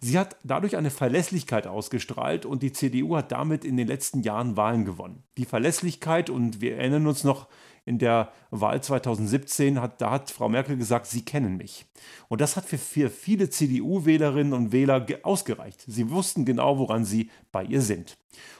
Sie 0.00 0.18
hat 0.18 0.36
dadurch 0.44 0.76
eine 0.76 0.90
Verlässlichkeit 0.90 1.66
ausgestrahlt 1.66 2.46
und 2.46 2.62
die 2.62 2.72
CDU 2.72 3.16
hat 3.16 3.32
damit 3.32 3.64
in 3.64 3.76
den 3.76 3.88
letzten 3.88 4.22
Jahren 4.22 4.56
Wahlen 4.56 4.84
gewonnen. 4.84 5.24
Die 5.36 5.44
Verlässlichkeit, 5.44 6.30
und 6.30 6.60
wir 6.60 6.76
erinnern 6.76 7.06
uns 7.06 7.24
noch, 7.24 7.48
in 7.88 7.98
der 7.98 8.30
Wahl 8.50 8.82
2017 8.82 9.80
hat, 9.80 10.00
da 10.00 10.10
hat 10.10 10.30
Frau 10.30 10.48
Merkel 10.48 10.76
gesagt, 10.76 11.06
Sie 11.06 11.24
kennen 11.24 11.56
mich. 11.56 11.86
Und 12.28 12.40
das 12.40 12.56
hat 12.56 12.66
für, 12.66 12.78
für 12.78 13.10
viele 13.10 13.50
CDU-Wählerinnen 13.50 14.52
und 14.52 14.72
Wähler 14.72 15.04
ausgereicht. 15.22 15.84
Sie 15.86 16.10
wussten 16.10 16.44
genau, 16.44 16.78
woran 16.78 17.04
sie 17.04 17.30
bei 17.50 17.64
ihr 17.64 17.80
sind. 17.80 18.16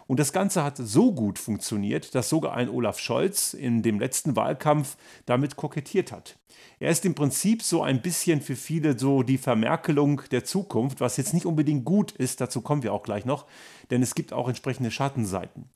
Und 0.06 0.18
das 0.18 0.32
Ganze 0.32 0.64
hat 0.64 0.78
so 0.78 1.12
gut 1.12 1.38
funktioniert, 1.38 2.14
dass 2.14 2.30
sogar 2.30 2.54
ein 2.54 2.70
Olaf 2.70 2.98
Scholz 2.98 3.54
in 3.54 3.82
dem 3.82 4.00
letzten 4.00 4.34
Wahlkampf 4.34 4.96
damit 5.26 5.56
kokettiert 5.56 6.10
hat. 6.10 6.38
Er 6.80 6.90
ist 6.90 7.04
im 7.04 7.14
Prinzip 7.14 7.62
so 7.62 7.82
ein 7.82 8.02
bisschen 8.02 8.40
für 8.40 8.56
viele 8.56 8.98
so 8.98 9.22
die 9.22 9.38
Vermerkelung 9.38 10.22
der 10.30 10.44
Zukunft, 10.44 11.00
was 11.00 11.16
jetzt 11.16 11.34
nicht 11.34 11.46
unbedingt 11.46 11.84
gut 11.84 12.12
ist, 12.12 12.40
dazu 12.40 12.60
kommen 12.60 12.82
wir 12.82 12.92
auch 12.92 13.02
gleich 13.02 13.24
noch, 13.24 13.46
denn 13.90 14.02
es 14.02 14.14
gibt 14.14 14.32
auch 14.32 14.48
entsprechende 14.48 14.90
Schattenseiten. 14.90 15.68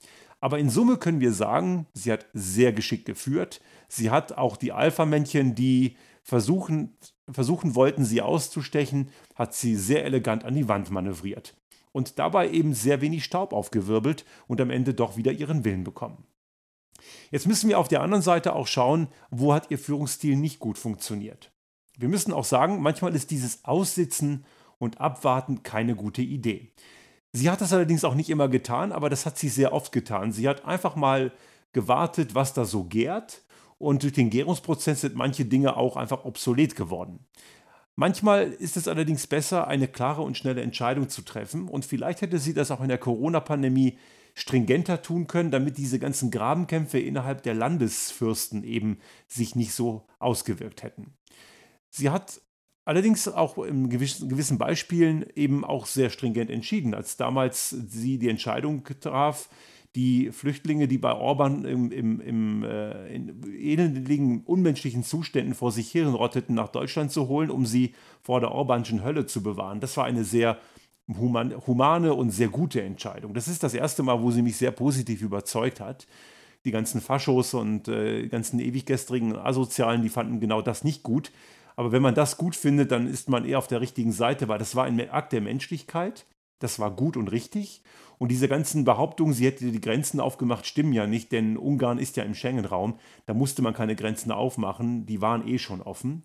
Aber 0.43 0.59
in 0.59 0.71
Summe 0.71 0.97
können 0.97 1.21
wir 1.21 1.33
sagen, 1.33 1.87
sie 1.95 2.11
hat 2.11 2.27
sehr 2.35 2.73
geschickt 2.73 3.05
geführt. 3.05 3.61
Sie 3.89 4.11
hat 4.11 4.37
auch 4.37 4.57
die 4.57 4.73
Alpha-Männchen, 4.73 5.55
die 5.55 5.97
versuchen, 6.25 6.97
versuchen 7.31 7.77
wollten, 7.77 8.05
sie 8.05 8.21
auszustechen, 8.23 9.11
hat 9.37 9.55
sie 9.55 9.77
sehr 9.77 10.05
elegant 10.05 10.45
an 10.45 10.57
die 10.57 10.69
Wand 10.69 10.91
manövriert. 10.91 11.57
Und 11.93 12.19
dabei 12.19 12.51
eben 12.51 12.75
sehr 12.75 13.01
wenig 13.01 13.23
Staub 13.23 13.53
aufgewirbelt 13.53 14.25
und 14.49 14.61
am 14.61 14.71
Ende 14.71 14.95
doch 14.95 15.17
wieder 15.17 15.31
ihren 15.31 15.65
Willen 15.65 15.85
bekommen. 15.85 16.25
Jetzt 17.31 17.47
müssen 17.47 17.69
wir 17.69 17.79
auf 17.79 17.89
der 17.89 18.03
anderen 18.03 18.23
Seite 18.23 18.57
auch 18.57 18.67
schauen, 18.67 19.07
wo 19.31 19.55
hat 19.55 19.71
ihr 19.71 19.79
Führungsstil 19.79 20.35
nicht 20.35 20.59
gut 20.59 20.77
funktioniert. 20.77 21.53
Wir 21.97 22.09
müssen 22.09 22.33
auch 22.33 22.45
sagen, 22.45 22.83
manchmal 22.83 23.15
ist 23.15 23.31
dieses 23.31 23.65
Aussitzen 23.65 24.45
und 24.79 25.01
Abwarten 25.01 25.63
keine 25.63 25.95
gute 25.95 26.23
Idee. 26.23 26.73
Sie 27.33 27.51
hat 27.51 27.61
das 27.61 27.73
allerdings 27.73 28.05
auch 28.05 28.15
nicht 28.15 28.31
immer 28.31 28.49
getan, 28.49 28.93
aber 28.93 29.09
das 29.09 29.25
hat 29.25 29.39
sie 29.39 29.49
sehr 29.49 29.73
oft 29.73 29.91
getan. 29.91 30.33
Sie 30.33 30.49
hat 30.49 30.65
einfach 30.67 30.97
mal 30.97 31.33
gewartet, 31.73 32.35
was 32.35 32.53
da 32.53 32.65
so 32.65 32.85
gärt 32.85 33.43
und 33.79 34.03
durch 34.03 34.13
den 34.13 34.31
Gärungsprozess 34.31 35.01
sind 35.01 35.17
manche 35.17 35.45
Dinge 35.45 35.77
auch 35.77 35.97
einfach 35.97 36.25
obsolet 36.25 36.77
geworden. 36.77 37.27
Manchmal 37.97 38.53
ist 38.53 38.77
es 38.77 38.89
allerdings 38.89 39.27
besser, 39.27 39.67
eine 39.67 39.89
klare 39.89 40.23
und 40.23 40.39
schnelle 40.39 40.63
Entscheidung 40.63 41.09
zu 41.09 41.23
treffen 41.23 41.69
und 41.69 41.85
vielleicht 41.85 42.21
hätte 42.21 42.39
sie 42.39 42.55
das 42.55 42.71
auch 42.71 42.81
in 42.81 42.89
der 42.89 42.99
Corona-Pandemie 42.99 43.99
stringenter 44.35 45.03
tun 45.03 45.27
können, 45.27 45.51
damit 45.51 45.77
diese 45.77 45.99
ganzen 45.99 46.31
Grabenkämpfe 46.31 46.99
innerhalb 46.99 47.43
der 47.43 47.55
Landesfürsten 47.55 48.65
eben 48.65 48.99
sich 49.27 49.57
nicht 49.57 49.73
so 49.73 50.07
ausgewirkt 50.19 50.83
hätten. 50.83 51.15
Sie 51.91 52.09
hat 52.09 52.41
Allerdings 52.85 53.29
auch 53.29 53.59
in 53.59 53.89
gewissen, 53.91 54.59
Beispielen 54.59 55.25
eben 55.37 55.65
auch 55.65 55.87
sehr 55.87 56.11
stringent 56.11 56.51
entschieden. 56.51 56.95
Als 56.95 57.17
damals 57.17 57.71
sie 57.71 58.19
die 58.19 58.29
Entscheidung 58.29 58.83
traf, 59.01 59.49
die 59.95 60.33
Flüchtlinge, 60.33 60.89
die 60.89 60.99
bei 60.99 61.13
Orban 61.13 61.65
im, 61.65 61.93
im, 61.93 62.21
im 62.21 62.65
äh, 62.65 63.15
in 63.15 63.43
elendlichen, 63.45 64.43
unmenschlichen 64.43 65.05
Zuständen 65.05 65.55
vor 65.55 65.71
sich 65.71 65.93
hin 65.93 66.09
rotteten, 66.09 66.55
nach 66.55 66.69
Deutschland 66.69 67.13
zu 67.13 67.29
holen, 67.29 67.51
um 67.51 67.67
sie 67.67 67.95
vor 68.23 68.41
der 68.41 68.53
orbanischen 68.53 69.05
Hölle 69.05 69.27
zu 69.27 69.43
bewahren. 69.43 69.81
Das 69.81 69.97
war 69.97 70.05
eine 70.05 70.25
sehr 70.25 70.59
humane 71.09 72.15
und 72.15 72.31
sehr 72.31 72.49
gute 72.49 72.81
Entscheidung. 72.83 73.35
Das 73.35 73.49
ist 73.49 73.63
das 73.63 73.75
erste 73.75 74.03
Mal, 74.03 74.23
wo 74.23 74.31
sie 74.31 74.43
mich 74.43 74.57
sehr 74.57 74.71
positiv 74.71 75.21
überzeugt 75.21 75.81
hat. 75.81 76.07
Die 76.65 76.71
ganzen 76.71 77.01
Faschos 77.01 77.55
und 77.55 77.89
äh, 77.89 78.29
ganzen 78.29 78.61
ewiggestrigen 78.61 79.37
Asozialen, 79.37 80.03
die 80.03 80.09
fanden 80.09 80.41
genau 80.41 80.63
das 80.63 80.85
nicht 80.85 81.03
gut. 81.03 81.33
Aber 81.77 81.93
wenn 81.93 82.03
man 82.03 82.15
das 82.15 82.37
gut 82.37 82.57
findet, 82.57 82.93
dann 82.93 83.07
ist 83.07 83.29
man 83.29 83.45
eher 83.45 83.59
auf 83.59 83.67
der 83.67 83.81
richtigen 83.81 84.13
Seite, 84.13 84.49
weil 84.49 84.59
das 84.59 84.77
war 84.77 84.85
ein 84.85 85.11
Akt 85.11 85.33
der 85.33 85.41
Menschlichkeit. 85.41 86.27
Das 86.59 86.79
war 86.79 86.91
gut 86.91 87.17
und 87.17 87.29
richtig. 87.33 87.83
Und 88.19 88.31
diese 88.31 88.47
ganzen 88.47 88.85
Behauptungen, 88.85 89.35
sie 89.35 89.47
hätte 89.47 89.73
die 89.73 89.81
Grenzen 89.81 90.21
aufgemacht, 90.21 90.65
stimmen 90.65 90.93
ja 90.93 91.09
nicht, 91.09 91.33
denn 91.33 91.57
Ungarn 91.57 91.99
ist 91.99 92.17
ja 92.17 92.23
im 92.23 92.35
Schengen-Raum. 92.35 92.99
Da 93.27 93.35
musste 93.35 93.63
man 93.63 93.75
keine 93.75 93.97
Grenzen 93.97 94.31
aufmachen, 94.31 95.07
die 95.07 95.21
waren 95.21 95.47
eh 95.49 95.59
schon 95.59 95.83
offen. 95.83 96.23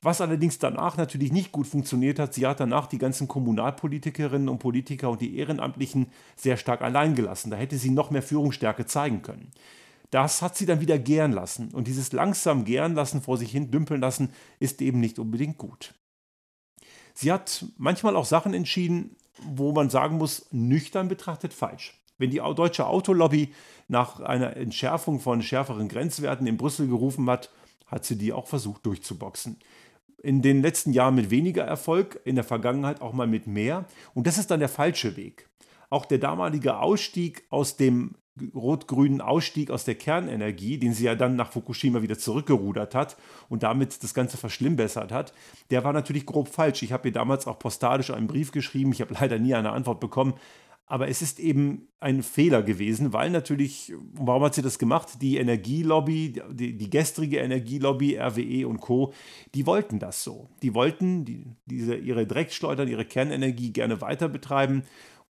Was 0.00 0.20
allerdings 0.20 0.58
danach 0.58 0.96
natürlich 0.96 1.32
nicht 1.32 1.50
gut 1.50 1.66
funktioniert 1.66 2.18
hat, 2.18 2.34
sie 2.34 2.46
hat 2.46 2.60
danach 2.60 2.86
die 2.86 2.98
ganzen 2.98 3.26
Kommunalpolitikerinnen 3.26 4.50
und 4.50 4.58
Politiker 4.58 5.10
und 5.10 5.20
die 5.20 5.36
Ehrenamtlichen 5.38 6.08
sehr 6.36 6.58
stark 6.58 6.82
allein 6.82 7.14
gelassen. 7.14 7.50
Da 7.50 7.56
hätte 7.56 7.78
sie 7.78 7.90
noch 7.90 8.10
mehr 8.10 8.22
Führungsstärke 8.22 8.84
zeigen 8.84 9.22
können. 9.22 9.50
Das 10.10 10.42
hat 10.42 10.56
sie 10.56 10.66
dann 10.66 10.80
wieder 10.80 10.98
gern 10.98 11.32
lassen. 11.32 11.70
Und 11.72 11.88
dieses 11.88 12.12
langsam 12.12 12.64
gern 12.64 12.94
lassen, 12.94 13.22
vor 13.22 13.36
sich 13.36 13.50
hin 13.50 13.70
dümpeln 13.70 14.00
lassen, 14.00 14.30
ist 14.60 14.80
eben 14.82 15.00
nicht 15.00 15.18
unbedingt 15.18 15.58
gut. 15.58 15.94
Sie 17.14 17.32
hat 17.32 17.66
manchmal 17.76 18.16
auch 18.16 18.24
Sachen 18.24 18.54
entschieden, 18.54 19.16
wo 19.42 19.72
man 19.72 19.90
sagen 19.90 20.18
muss, 20.18 20.46
nüchtern 20.50 21.08
betrachtet 21.08 21.52
falsch. 21.52 22.00
Wenn 22.18 22.30
die 22.30 22.38
deutsche 22.38 22.86
Autolobby 22.86 23.52
nach 23.88 24.20
einer 24.20 24.56
Entschärfung 24.56 25.18
von 25.18 25.42
schärferen 25.42 25.88
Grenzwerten 25.88 26.46
in 26.46 26.56
Brüssel 26.56 26.86
gerufen 26.86 27.28
hat, 27.28 27.50
hat 27.86 28.04
sie 28.04 28.16
die 28.16 28.32
auch 28.32 28.46
versucht 28.46 28.86
durchzuboxen 28.86 29.58
in 30.24 30.40
den 30.40 30.62
letzten 30.62 30.92
Jahren 30.92 31.14
mit 31.14 31.30
weniger 31.30 31.64
Erfolg, 31.64 32.18
in 32.24 32.34
der 32.34 32.44
Vergangenheit 32.44 33.02
auch 33.02 33.12
mal 33.12 33.26
mit 33.26 33.46
mehr. 33.46 33.84
Und 34.14 34.26
das 34.26 34.38
ist 34.38 34.50
dann 34.50 34.58
der 34.58 34.70
falsche 34.70 35.16
Weg. 35.16 35.50
Auch 35.90 36.06
der 36.06 36.18
damalige 36.18 36.78
Ausstieg 36.78 37.44
aus 37.50 37.76
dem 37.76 38.16
rot-grünen 38.54 39.20
Ausstieg 39.20 39.70
aus 39.70 39.84
der 39.84 39.94
Kernenergie, 39.94 40.78
den 40.78 40.92
sie 40.92 41.04
ja 41.04 41.14
dann 41.14 41.36
nach 41.36 41.52
Fukushima 41.52 42.02
wieder 42.02 42.18
zurückgerudert 42.18 42.94
hat 42.94 43.16
und 43.48 43.62
damit 43.62 44.02
das 44.02 44.14
Ganze 44.14 44.36
verschlimmbessert 44.36 45.12
hat, 45.12 45.32
der 45.70 45.84
war 45.84 45.92
natürlich 45.92 46.26
grob 46.26 46.48
falsch. 46.48 46.82
Ich 46.82 46.92
habe 46.92 47.08
ihr 47.08 47.12
damals 47.12 47.46
auch 47.46 47.58
postalisch 47.58 48.10
einen 48.10 48.26
Brief 48.26 48.50
geschrieben, 48.50 48.92
ich 48.92 49.00
habe 49.00 49.14
leider 49.20 49.38
nie 49.38 49.54
eine 49.54 49.72
Antwort 49.72 50.00
bekommen, 50.00 50.34
aber 50.86 51.08
es 51.08 51.22
ist 51.22 51.40
eben 51.40 51.88
ein 51.98 52.22
Fehler 52.22 52.62
gewesen, 52.62 53.14
weil 53.14 53.30
natürlich, 53.30 53.94
warum 54.12 54.44
hat 54.44 54.54
sie 54.54 54.60
das 54.60 54.78
gemacht? 54.78 55.22
Die 55.22 55.38
Energielobby, 55.38 56.42
die, 56.50 56.76
die 56.76 56.90
gestrige 56.90 57.38
Energielobby, 57.38 58.18
RWE 58.18 58.68
und 58.68 58.80
Co., 58.80 59.14
die 59.54 59.64
wollten 59.64 59.98
das 59.98 60.22
so. 60.22 60.50
Die 60.62 60.74
wollten 60.74 61.24
die, 61.24 61.46
diese, 61.64 61.94
ihre 61.94 62.26
Dreckschleudern, 62.26 62.88
ihre 62.88 63.06
Kernenergie 63.06 63.72
gerne 63.72 64.02
weiter 64.02 64.28
betreiben. 64.28 64.82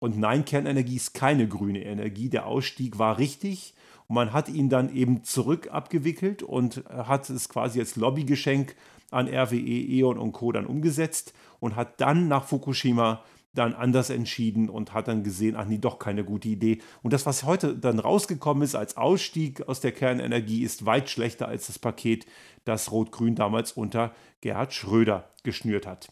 Und 0.03 0.19
nein, 0.19 0.43
Kernenergie 0.43 0.97
ist 0.97 1.13
keine 1.13 1.47
grüne 1.47 1.81
Energie. 1.81 2.27
Der 2.27 2.45
Ausstieg 2.45 2.99
war 2.99 3.19
richtig. 3.19 3.73
Und 4.09 4.15
man 4.15 4.33
hat 4.33 4.49
ihn 4.49 4.67
dann 4.67 4.93
eben 4.93 5.23
zurück 5.23 5.69
abgewickelt 5.71 6.43
und 6.43 6.83
hat 6.89 7.29
es 7.29 7.47
quasi 7.47 7.79
als 7.79 7.95
Lobbygeschenk 7.95 8.75
an 9.11 9.29
RWE, 9.29 9.55
E.ON 9.55 10.17
und 10.17 10.33
Co. 10.33 10.51
dann 10.51 10.65
umgesetzt 10.65 11.33
und 11.61 11.77
hat 11.77 12.01
dann 12.01 12.27
nach 12.27 12.43
Fukushima 12.43 13.23
dann 13.53 13.73
anders 13.73 14.09
entschieden 14.09 14.67
und 14.67 14.93
hat 14.93 15.07
dann 15.07 15.23
gesehen, 15.23 15.55
ach 15.55 15.63
nee, 15.63 15.77
doch 15.77 15.99
keine 15.99 16.25
gute 16.25 16.49
Idee. 16.49 16.79
Und 17.01 17.13
das, 17.13 17.25
was 17.25 17.45
heute 17.45 17.73
dann 17.73 17.99
rausgekommen 17.99 18.63
ist 18.63 18.75
als 18.75 18.97
Ausstieg 18.97 19.69
aus 19.69 19.79
der 19.79 19.93
Kernenergie, 19.93 20.63
ist 20.63 20.85
weit 20.85 21.09
schlechter 21.09 21.47
als 21.47 21.67
das 21.67 21.79
Paket, 21.79 22.25
das 22.65 22.91
Rot-Grün 22.91 23.35
damals 23.35 23.71
unter 23.71 24.11
Gerhard 24.41 24.73
Schröder 24.73 25.29
geschnürt 25.43 25.87
hat. 25.87 26.09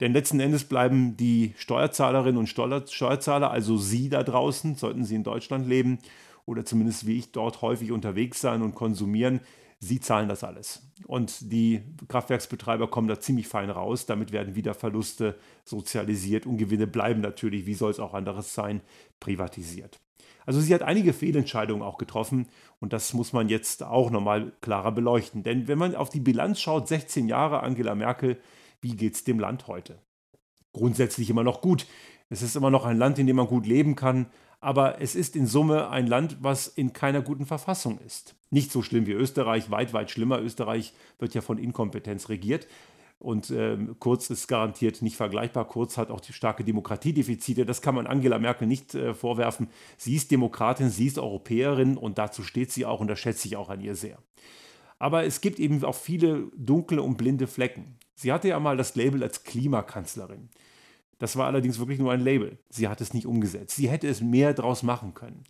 Denn 0.00 0.12
letzten 0.12 0.40
Endes 0.40 0.64
bleiben 0.64 1.16
die 1.16 1.52
Steuerzahlerinnen 1.56 2.38
und 2.38 2.46
Steuerzahler, 2.46 3.50
also 3.50 3.76
Sie 3.76 4.08
da 4.08 4.22
draußen, 4.22 4.74
sollten 4.74 5.04
Sie 5.04 5.14
in 5.14 5.24
Deutschland 5.24 5.68
leben 5.68 5.98
oder 6.46 6.64
zumindest 6.64 7.06
wie 7.06 7.18
ich 7.18 7.32
dort 7.32 7.62
häufig 7.62 7.92
unterwegs 7.92 8.40
sein 8.40 8.62
und 8.62 8.74
konsumieren, 8.74 9.40
Sie 9.82 9.98
zahlen 9.98 10.28
das 10.28 10.44
alles. 10.44 10.82
Und 11.06 11.52
die 11.52 11.80
Kraftwerksbetreiber 12.08 12.88
kommen 12.88 13.08
da 13.08 13.18
ziemlich 13.18 13.48
fein 13.48 13.70
raus. 13.70 14.04
Damit 14.04 14.30
werden 14.30 14.54
wieder 14.54 14.74
Verluste 14.74 15.36
sozialisiert 15.64 16.44
und 16.44 16.58
Gewinne 16.58 16.86
bleiben 16.86 17.22
natürlich, 17.22 17.64
wie 17.64 17.74
soll 17.74 17.90
es 17.90 17.98
auch 17.98 18.12
anderes 18.12 18.54
sein, 18.54 18.82
privatisiert. 19.20 19.98
Also 20.44 20.60
sie 20.60 20.74
hat 20.74 20.82
einige 20.82 21.12
Fehlentscheidungen 21.12 21.82
auch 21.82 21.96
getroffen 21.96 22.48
und 22.78 22.92
das 22.92 23.14
muss 23.14 23.32
man 23.32 23.48
jetzt 23.48 23.82
auch 23.82 24.10
nochmal 24.10 24.52
klarer 24.60 24.92
beleuchten. 24.92 25.42
Denn 25.42 25.68
wenn 25.68 25.78
man 25.78 25.94
auf 25.94 26.10
die 26.10 26.20
Bilanz 26.20 26.60
schaut, 26.60 26.88
16 26.88 27.28
Jahre 27.28 27.62
Angela 27.62 27.94
Merkel, 27.94 28.38
wie 28.80 28.96
geht 28.96 29.14
es 29.14 29.24
dem 29.24 29.38
Land 29.38 29.66
heute? 29.66 29.98
Grundsätzlich 30.72 31.30
immer 31.30 31.44
noch 31.44 31.60
gut. 31.60 31.86
Es 32.28 32.42
ist 32.42 32.56
immer 32.56 32.70
noch 32.70 32.84
ein 32.84 32.96
Land, 32.96 33.18
in 33.18 33.26
dem 33.26 33.36
man 33.36 33.46
gut 33.46 33.66
leben 33.66 33.96
kann, 33.96 34.26
aber 34.60 35.00
es 35.00 35.14
ist 35.14 35.36
in 35.36 35.46
Summe 35.46 35.90
ein 35.90 36.06
Land, 36.06 36.38
was 36.40 36.68
in 36.68 36.92
keiner 36.92 37.22
guten 37.22 37.46
Verfassung 37.46 37.98
ist. 37.98 38.36
Nicht 38.50 38.70
so 38.70 38.82
schlimm 38.82 39.06
wie 39.06 39.12
Österreich, 39.12 39.70
weit, 39.70 39.92
weit 39.92 40.10
schlimmer. 40.10 40.40
Österreich 40.40 40.92
wird 41.18 41.34
ja 41.34 41.40
von 41.40 41.58
Inkompetenz 41.58 42.28
regiert. 42.28 42.68
Und 43.18 43.50
ähm, 43.50 43.96
Kurz 43.98 44.30
ist 44.30 44.48
garantiert 44.48 45.02
nicht 45.02 45.16
vergleichbar. 45.16 45.66
Kurz 45.66 45.98
hat 45.98 46.10
auch 46.10 46.20
die 46.20 46.32
starke 46.32 46.64
Demokratiedefizite. 46.64 47.66
Das 47.66 47.82
kann 47.82 47.94
man 47.94 48.06
Angela 48.06 48.38
Merkel 48.38 48.66
nicht 48.66 48.94
äh, 48.94 49.12
vorwerfen. 49.12 49.68
Sie 49.98 50.14
ist 50.14 50.30
Demokratin, 50.30 50.88
sie 50.88 51.06
ist 51.06 51.18
Europäerin 51.18 51.98
und 51.98 52.16
dazu 52.16 52.42
steht 52.42 52.72
sie 52.72 52.86
auch 52.86 53.00
und 53.00 53.08
das 53.08 53.18
schätze 53.18 53.46
ich 53.46 53.56
auch 53.56 53.68
an 53.68 53.80
ihr 53.80 53.94
sehr. 53.94 54.18
Aber 54.98 55.24
es 55.24 55.42
gibt 55.42 55.58
eben 55.58 55.84
auch 55.84 55.94
viele 55.94 56.50
dunkle 56.56 57.02
und 57.02 57.18
blinde 57.18 57.46
Flecken. 57.46 57.96
Sie 58.20 58.32
hatte 58.32 58.48
ja 58.48 58.60
mal 58.60 58.76
das 58.76 58.96
Label 58.96 59.22
als 59.22 59.44
Klimakanzlerin. 59.44 60.50
Das 61.18 61.36
war 61.36 61.46
allerdings 61.46 61.78
wirklich 61.78 61.98
nur 61.98 62.12
ein 62.12 62.20
Label. 62.20 62.58
Sie 62.68 62.86
hat 62.86 63.00
es 63.00 63.14
nicht 63.14 63.24
umgesetzt. 63.24 63.76
Sie 63.76 63.88
hätte 63.88 64.08
es 64.08 64.20
mehr 64.20 64.52
draus 64.52 64.82
machen 64.82 65.14
können. 65.14 65.44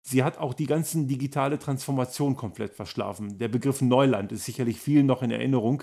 Sie 0.00 0.22
hat 0.22 0.38
auch 0.38 0.54
die 0.54 0.64
ganzen 0.64 1.06
digitale 1.06 1.58
Transformation 1.58 2.34
komplett 2.34 2.72
verschlafen. 2.72 3.36
Der 3.36 3.48
Begriff 3.48 3.82
Neuland 3.82 4.32
ist 4.32 4.46
sicherlich 4.46 4.80
vielen 4.80 5.04
noch 5.04 5.22
in 5.22 5.30
Erinnerung. 5.30 5.82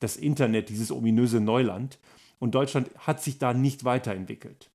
Das 0.00 0.16
Internet, 0.16 0.70
dieses 0.70 0.90
ominöse 0.90 1.40
Neuland. 1.40 1.98
Und 2.38 2.54
Deutschland 2.54 2.90
hat 2.96 3.22
sich 3.22 3.36
da 3.36 3.52
nicht 3.52 3.84
weiterentwickelt. 3.84 4.70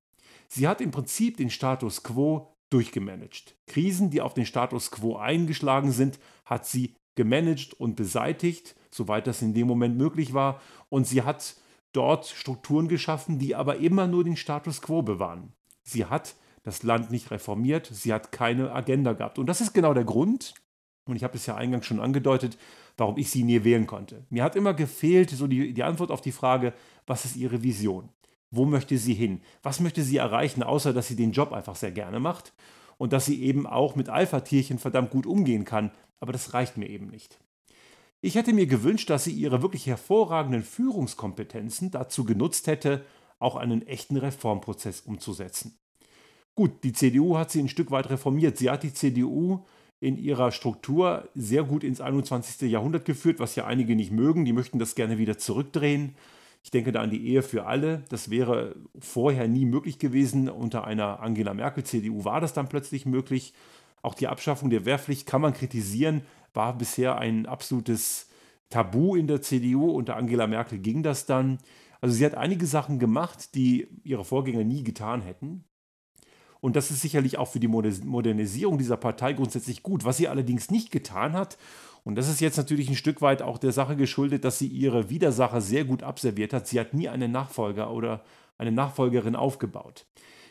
Sie 0.47 0.67
hat 0.67 0.81
im 0.81 0.91
Prinzip 0.91 1.37
den 1.37 1.49
Status 1.49 2.03
quo 2.03 2.53
durchgemanagt. 2.69 3.55
Krisen, 3.65 4.11
die 4.11 4.21
auf 4.21 4.35
den 4.35 4.45
Status 4.45 4.91
quo 4.91 5.15
eingeschlagen 5.15 5.91
sind, 5.91 6.19
hat 6.45 6.67
sie 6.67 6.93
gemanagt 7.15 7.73
und 7.73 7.95
beseitigt, 7.95 8.75
soweit 8.97 9.27
das 9.27 9.41
in 9.41 9.53
dem 9.53 9.67
Moment 9.67 9.97
möglich 9.97 10.33
war. 10.33 10.59
Und 10.89 11.07
sie 11.07 11.21
hat 11.21 11.55
dort 11.93 12.27
Strukturen 12.27 12.87
geschaffen, 12.87 13.39
die 13.39 13.55
aber 13.55 13.77
immer 13.77 14.07
nur 14.07 14.23
den 14.23 14.35
Status 14.35 14.81
quo 14.81 15.01
bewahren. 15.01 15.53
Sie 15.83 16.05
hat 16.05 16.35
das 16.63 16.83
Land 16.83 17.11
nicht 17.11 17.31
reformiert, 17.31 17.89
sie 17.91 18.13
hat 18.13 18.33
keine 18.33 18.73
Agenda 18.73 19.13
gehabt. 19.13 19.39
Und 19.39 19.45
das 19.45 19.61
ist 19.61 19.73
genau 19.73 19.93
der 19.93 20.03
Grund, 20.03 20.53
und 21.05 21.15
ich 21.15 21.23
habe 21.23 21.37
es 21.37 21.45
ja 21.45 21.55
eingangs 21.55 21.85
schon 21.85 22.01
angedeutet, 22.01 22.57
warum 22.97 23.17
ich 23.17 23.29
sie 23.29 23.43
nie 23.43 23.63
wählen 23.63 23.87
konnte. 23.87 24.25
Mir 24.29 24.43
hat 24.43 24.57
immer 24.57 24.73
gefehlt 24.73 25.29
so 25.29 25.47
die, 25.47 25.73
die 25.73 25.83
Antwort 25.83 26.11
auf 26.11 26.19
die 26.19 26.33
Frage, 26.33 26.73
was 27.05 27.23
ist 27.23 27.37
ihre 27.37 27.63
Vision? 27.63 28.09
Wo 28.51 28.65
möchte 28.65 28.97
sie 28.97 29.13
hin? 29.13 29.41
Was 29.63 29.79
möchte 29.79 30.03
sie 30.03 30.17
erreichen, 30.17 30.63
außer 30.63 30.93
dass 30.93 31.07
sie 31.07 31.15
den 31.15 31.31
Job 31.31 31.53
einfach 31.53 31.75
sehr 31.75 31.91
gerne 31.91 32.19
macht 32.19 32.53
und 32.97 33.13
dass 33.13 33.25
sie 33.25 33.43
eben 33.43 33.65
auch 33.65 33.95
mit 33.95 34.09
Alpha-Tierchen 34.09 34.79
verdammt 34.79 35.11
gut 35.11 35.25
umgehen 35.25 35.65
kann. 35.65 35.91
Aber 36.19 36.33
das 36.33 36.53
reicht 36.53 36.77
mir 36.77 36.89
eben 36.89 37.07
nicht. 37.07 37.39
Ich 38.21 38.35
hätte 38.35 38.53
mir 38.53 38.65
gewünscht, 38.65 39.09
dass 39.09 39.25
sie 39.25 39.31
ihre 39.31 39.61
wirklich 39.61 39.85
hervorragenden 39.85 40.63
Führungskompetenzen 40.63 41.91
dazu 41.91 42.23
genutzt 42.23 42.67
hätte, 42.67 43.05
auch 43.39 43.55
einen 43.55 43.85
echten 43.85 44.17
Reformprozess 44.17 45.01
umzusetzen. 45.01 45.77
Gut, 46.55 46.83
die 46.83 46.93
CDU 46.93 47.37
hat 47.37 47.51
sie 47.51 47.59
ein 47.59 47.69
Stück 47.69 47.91
weit 47.91 48.09
reformiert. 48.09 48.57
Sie 48.57 48.71
hat 48.71 48.81
die 48.81 48.93
CDU 48.93 49.63
in 49.99 50.17
ihrer 50.17 50.51
Struktur 50.51 51.29
sehr 51.35 51.63
gut 51.63 51.83
ins 51.83 52.01
21. 52.01 52.69
Jahrhundert 52.71 53.05
geführt, 53.05 53.39
was 53.39 53.55
ja 53.55 53.65
einige 53.65 53.95
nicht 53.95 54.11
mögen. 54.11 54.45
Die 54.45 54.53
möchten 54.53 54.79
das 54.79 54.95
gerne 54.95 55.19
wieder 55.19 55.37
zurückdrehen. 55.37 56.15
Ich 56.63 56.71
denke 56.71 56.91
da 56.91 57.01
an 57.01 57.11
die 57.11 57.27
Ehe 57.27 57.43
für 57.43 57.67
alle. 57.67 58.03
Das 58.09 58.31
wäre 58.31 58.75
vorher 58.99 59.47
nie 59.47 59.65
möglich 59.65 59.99
gewesen. 59.99 60.49
Unter 60.49 60.85
einer 60.85 61.19
Angela 61.19 61.53
Merkel 61.53 61.83
CDU 61.83 62.25
war 62.25 62.41
das 62.41 62.53
dann 62.53 62.67
plötzlich 62.67 63.05
möglich. 63.05 63.53
Auch 64.01 64.15
die 64.15 64.27
Abschaffung 64.27 64.71
der 64.71 64.85
Wehrpflicht 64.85 65.27
kann 65.27 65.41
man 65.41 65.53
kritisieren, 65.53 66.21
war 66.57 66.77
bisher 66.77 67.17
ein 67.17 67.45
absolutes 67.45 68.27
Tabu 68.69 69.15
in 69.15 69.27
der 69.27 69.41
CDU. 69.41 69.91
Unter 69.91 70.17
Angela 70.17 70.47
Merkel 70.47 70.79
ging 70.79 71.03
das 71.03 71.25
dann. 71.25 71.59
Also 72.01 72.15
sie 72.15 72.25
hat 72.25 72.35
einige 72.35 72.65
Sachen 72.65 72.99
gemacht, 72.99 73.55
die 73.55 73.87
ihre 74.03 74.25
Vorgänger 74.25 74.65
nie 74.65 74.83
getan 74.83 75.21
hätten. 75.21 75.63
Und 76.59 76.75
das 76.75 76.91
ist 76.91 77.01
sicherlich 77.01 77.37
auch 77.37 77.47
für 77.47 77.59
die 77.59 77.67
Modernisierung 77.67 78.77
dieser 78.77 78.97
Partei 78.97 79.33
grundsätzlich 79.33 79.83
gut. 79.83 80.03
Was 80.03 80.17
sie 80.17 80.27
allerdings 80.27 80.69
nicht 80.71 80.91
getan 80.91 81.33
hat, 81.33 81.57
und 82.03 82.15
das 82.15 82.27
ist 82.29 82.41
jetzt 82.41 82.57
natürlich 82.57 82.89
ein 82.89 82.95
Stück 82.95 83.21
weit 83.21 83.41
auch 83.41 83.57
der 83.57 83.71
Sache 83.71 83.95
geschuldet, 83.95 84.43
dass 84.43 84.57
sie 84.57 84.67
ihre 84.67 85.09
Widersacher 85.09 85.61
sehr 85.61 85.85
gut 85.85 86.03
abserviert 86.03 86.53
hat. 86.53 86.67
Sie 86.67 86.79
hat 86.79 86.93
nie 86.93 87.09
einen 87.09 87.31
Nachfolger 87.31 87.91
oder 87.91 88.23
eine 88.57 88.71
Nachfolgerin 88.71 89.35
aufgebaut. 89.35 90.05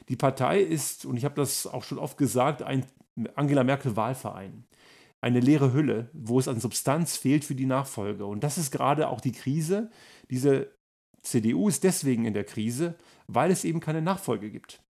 Die 0.09 0.17
Partei 0.17 0.61
ist, 0.61 1.05
und 1.05 1.17
ich 1.17 1.25
habe 1.25 1.35
das 1.35 1.67
auch 1.67 1.83
schon 1.83 1.99
oft 1.99 2.17
gesagt, 2.17 2.63
ein 2.63 2.87
Angela 3.35 3.65
Merkel 3.65 3.97
Wahlverein 3.97 4.65
eine 5.21 5.41
leere 5.41 5.73
Hülle, 5.73 6.11
wo 6.13 6.39
es 6.39 6.49
an 6.49 6.61
Substanz 6.61 7.17
fehlt 7.17 7.45
für 7.45 7.55
die 7.55 7.67
Nachfolge. 7.67 8.27
Und 8.27 8.45
das 8.45 8.59
ist 8.59 8.71
gerade 8.71 9.09
auch 9.09 9.21
die 9.21 9.33
Krise. 9.33 9.91
Diese 10.31 10.71
CDU 11.23 11.69
ist 11.69 11.85
deswegen 11.85 12.25
in 12.25 12.35
der 12.35 12.45
Krise, 12.45 12.97
weil 13.27 13.51
es 13.51 13.65
eben 13.65 13.81
keine 13.81 14.03
Nachfolge 14.03 14.51
gibt. 14.51 14.83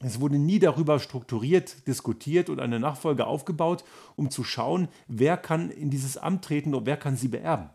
Es 0.00 0.20
wurde 0.20 0.38
nie 0.38 0.58
darüber 0.58 0.98
strukturiert, 0.98 1.86
diskutiert 1.86 2.50
und 2.50 2.60
eine 2.60 2.78
Nachfolge 2.78 3.26
aufgebaut, 3.26 3.84
um 4.14 4.30
zu 4.30 4.44
schauen, 4.44 4.88
wer 5.08 5.36
kann 5.36 5.70
in 5.70 5.90
dieses 5.90 6.18
Amt 6.18 6.44
treten 6.44 6.74
und 6.74 6.84
wer 6.84 6.96
kann 6.96 7.16
sie 7.16 7.28
beerben. 7.28 7.70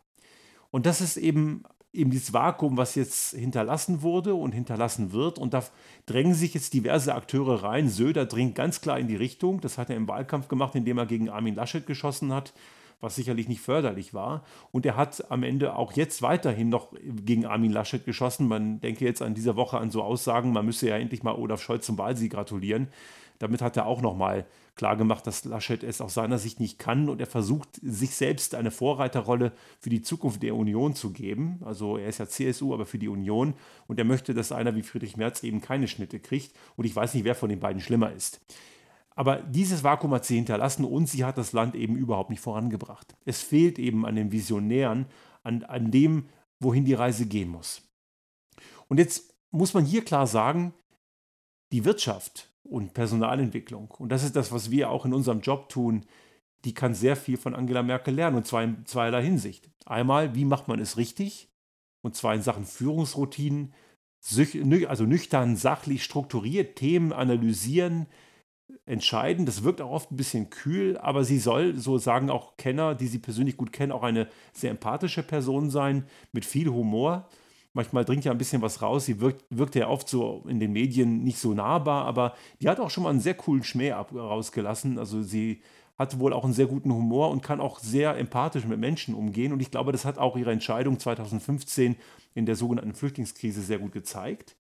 Und 0.70 0.86
das 0.86 1.02
ist 1.02 1.18
eben, 1.18 1.64
eben 1.94 2.12
dieses 2.12 2.34
Vakuum, 2.34 2.78
was 2.78 2.96
jetzt 2.96 3.36
hinterlassen 3.36 4.02
wurde 4.02 4.34
und 4.36 4.54
hinterlassen 4.54 5.12
wird. 5.12 5.38
Und 5.38 5.54
da 5.54 5.64
drängen 6.06 6.34
sich 6.34 6.54
jetzt 6.54 6.74
diverse 6.74 7.14
Akteure 7.16 7.64
rein. 7.64 7.90
Söder 7.90 8.26
dringt 8.26 8.56
ganz 8.56 8.82
klar 8.82 9.00
in 9.00 9.08
die 9.08 9.16
Richtung. 9.16 9.62
Das 9.62 9.78
hat 9.78 9.90
er 9.90 9.98
im 9.98 10.08
Wahlkampf 10.08 10.48
gemacht, 10.48 10.76
indem 10.76 10.98
er 10.98 11.06
gegen 11.06 11.30
Armin 11.30 11.56
Laschet 11.56 11.86
geschossen 11.86 12.34
hat 12.34 12.54
was 13.02 13.16
sicherlich 13.16 13.48
nicht 13.48 13.62
förderlich 13.62 14.14
war. 14.14 14.46
Und 14.72 14.86
er 14.86 14.96
hat 14.96 15.30
am 15.30 15.44
Ende 15.44 15.76
auch 15.76 15.94
jetzt 15.94 16.22
weiterhin 16.22 16.70
noch 16.70 16.94
gegen 17.04 17.46
Armin 17.46 17.72
Laschet 17.72 18.06
geschossen. 18.06 18.48
Man 18.48 18.80
denke 18.80 19.04
jetzt 19.04 19.22
an 19.22 19.34
dieser 19.34 19.56
Woche 19.56 19.80
an 19.80 19.92
so 19.92 20.04
Aussagen, 20.04 20.54
man 20.54 20.66
müsse 20.66 20.88
ja 20.88 20.98
endlich 20.98 21.24
mal 21.24 21.36
Olaf 21.36 21.62
Scholz 21.62 21.86
zum 21.86 21.98
Wahlsieg 21.98 22.32
gratulieren. 22.32 22.88
Damit 23.40 23.64
hat 23.64 23.76
er 23.76 23.88
auch 23.88 24.02
nochmal 24.02 24.46
klargemacht, 24.76 25.26
dass 25.26 25.46
Laschet 25.46 25.84
es 25.84 26.00
aus 26.00 26.14
seiner 26.14 26.38
Sicht 26.38 26.60
nicht 26.60 26.78
kann 26.78 27.10
und 27.10 27.20
er 27.20 27.28
versucht, 27.28 27.70
sich 27.82 28.12
selbst 28.12 28.54
eine 28.54 28.70
Vorreiterrolle 28.70 29.52
für 29.80 29.90
die 29.90 30.04
Zukunft 30.04 30.44
der 30.44 30.56
Union 30.56 30.94
zu 30.94 31.12
geben. 31.12 31.60
Also 31.66 31.98
er 31.98 32.08
ist 32.08 32.20
ja 32.20 32.28
CSU, 32.28 32.72
aber 32.74 32.86
für 32.86 33.00
die 33.00 33.08
Union 33.08 33.56
und 33.88 33.98
er 33.98 34.06
möchte, 34.06 34.36
dass 34.36 34.52
einer 34.52 34.76
wie 34.76 34.84
Friedrich 34.84 35.18
Merz 35.18 35.44
eben 35.44 35.60
keine 35.60 35.88
Schnitte 35.88 36.20
kriegt. 36.20 36.52
Und 36.76 36.86
ich 36.86 36.96
weiß 36.96 37.16
nicht, 37.16 37.24
wer 37.24 37.34
von 37.34 37.50
den 37.50 37.60
beiden 37.60 37.82
schlimmer 37.82 38.12
ist. 38.12 38.42
Aber 39.22 39.36
dieses 39.36 39.84
Vakuum 39.84 40.16
hat 40.16 40.26
sie 40.26 40.38
hinterlassen 40.38 40.84
und 40.84 41.06
sie 41.06 41.24
hat 41.24 41.38
das 41.38 41.54
Land 41.54 41.76
eben 41.76 41.96
überhaupt 41.96 42.32
nicht 42.32 42.40
vorangebracht. 42.40 43.16
Es 43.24 43.40
fehlt 43.40 43.78
eben 43.78 44.04
an 44.04 44.16
den 44.16 44.32
Visionären, 44.32 45.06
an, 45.44 45.62
an 45.62 45.92
dem, 45.92 46.26
wohin 46.60 46.86
die 46.86 46.96
Reise 46.96 47.28
gehen 47.28 47.50
muss. 47.50 47.84
Und 48.88 48.98
jetzt 48.98 49.36
muss 49.52 49.76
man 49.76 49.86
hier 49.86 50.04
klar 50.04 50.26
sagen, 50.26 50.74
die 51.72 51.86
Wirtschaft 51.86 52.50
und 52.64 52.96
Personalentwicklung, 52.96 53.92
und 53.92 54.10
das 54.10 54.24
ist 54.24 54.36
das, 54.36 54.52
was 54.52 54.72
wir 54.72 54.90
auch 54.90 55.06
in 55.06 55.14
unserem 55.14 55.42
Job 55.42 55.70
tun, 55.70 56.04
die 56.66 56.74
kann 56.74 56.96
sehr 56.96 57.16
viel 57.16 57.38
von 57.38 57.54
Angela 57.54 57.84
Merkel 57.84 58.16
lernen, 58.16 58.38
und 58.38 58.48
zwar 58.48 58.64
in 58.64 58.88
zweierlei 58.88 59.22
Hinsicht. 59.22 59.70
Einmal, 59.86 60.34
wie 60.34 60.46
macht 60.46 60.68
man 60.68 60.80
es 60.80 60.98
richtig? 60.98 61.48
Und 62.02 62.16
zwar 62.16 62.34
in 62.34 62.42
Sachen 62.42 62.66
Führungsroutinen, 62.66 63.76
also 64.88 65.04
nüchtern, 65.04 65.58
sachlich, 65.58 66.04
strukturiert, 66.04 66.76
Themen 66.76 67.14
analysieren, 67.14 68.08
entscheiden. 68.86 69.46
Das 69.46 69.64
wirkt 69.64 69.82
auch 69.82 69.92
oft 69.92 70.12
ein 70.12 70.18
bisschen 70.18 70.50
kühl, 70.50 70.98
aber 70.98 71.24
sie 71.24 71.40
soll, 71.40 71.76
so 71.78 71.98
sagen 71.98 72.30
auch 72.30 72.58
Kenner, 72.58 72.96
die 72.96 73.08
sie 73.08 73.20
persönlich 73.20 73.58
gut 73.58 73.72
kennen, 73.72 73.92
auch 73.92 74.04
eine 74.04 74.28
sehr 74.54 74.72
empathische 74.72 75.24
Person 75.24 75.70
sein, 75.70 76.06
mit 76.32 76.46
viel 76.46 76.70
Humor. 76.70 77.28
Manchmal 77.74 78.04
dringt 78.04 78.26
ja 78.26 78.32
ein 78.32 78.38
bisschen 78.38 78.62
was 78.62 78.82
raus. 78.82 79.06
Sie 79.06 79.22
wirkt, 79.22 79.46
wirkt 79.50 79.76
ja 79.76 79.88
oft 79.88 80.10
so 80.10 80.44
in 80.48 80.60
den 80.60 80.74
Medien 80.74 81.24
nicht 81.24 81.38
so 81.38 81.54
nahbar, 81.54 82.06
aber 82.06 82.36
die 82.62 82.68
hat 82.68 82.80
auch 82.80 82.90
schon 82.90 83.04
mal 83.04 83.12
einen 83.12 83.22
sehr 83.22 83.36
coolen 83.36 83.64
Schmäh 83.64 83.92
ab, 83.92 84.14
rausgelassen. 84.14 85.00
Also 85.00 85.22
sie 85.22 85.62
hat 85.98 86.20
wohl 86.20 86.34
auch 86.34 86.44
einen 86.44 86.54
sehr 86.54 86.66
guten 86.66 86.92
Humor 86.92 87.30
und 87.30 87.44
kann 87.44 87.62
auch 87.62 87.80
sehr 87.80 88.18
empathisch 88.18 88.66
mit 88.66 88.80
Menschen 88.80 89.16
umgehen. 89.16 89.54
Und 89.54 89.62
ich 89.62 89.72
glaube, 89.72 89.92
das 89.92 90.04
hat 90.04 90.18
auch 90.18 90.36
ihre 90.36 90.52
Entscheidung 90.52 91.00
2015 91.00 91.96
in 92.34 92.46
der 92.46 92.56
sogenannten 92.56 92.94
Flüchtlingskrise 92.94 93.62
sehr 93.62 93.80
gut 93.80 93.94
gezeigt. 93.94 94.58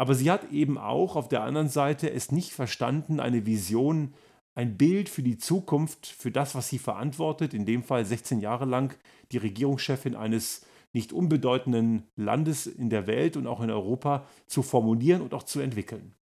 Aber 0.00 0.14
sie 0.14 0.30
hat 0.30 0.50
eben 0.50 0.78
auch 0.78 1.14
auf 1.14 1.28
der 1.28 1.42
anderen 1.42 1.68
Seite 1.68 2.10
es 2.10 2.32
nicht 2.32 2.52
verstanden, 2.52 3.20
eine 3.20 3.44
Vision, 3.44 4.14
ein 4.54 4.78
Bild 4.78 5.10
für 5.10 5.22
die 5.22 5.36
Zukunft, 5.36 6.06
für 6.06 6.30
das, 6.30 6.54
was 6.54 6.70
sie 6.70 6.78
verantwortet, 6.78 7.52
in 7.52 7.66
dem 7.66 7.82
Fall 7.82 8.06
16 8.06 8.40
Jahre 8.40 8.64
lang 8.64 8.96
die 9.30 9.36
Regierungschefin 9.36 10.16
eines 10.16 10.64
nicht 10.94 11.12
unbedeutenden 11.12 12.04
Landes 12.16 12.66
in 12.66 12.88
der 12.88 13.06
Welt 13.06 13.36
und 13.36 13.46
auch 13.46 13.60
in 13.60 13.70
Europa 13.70 14.26
zu 14.46 14.62
formulieren 14.62 15.20
und 15.20 15.34
auch 15.34 15.42
zu 15.42 15.60
entwickeln. 15.60 16.14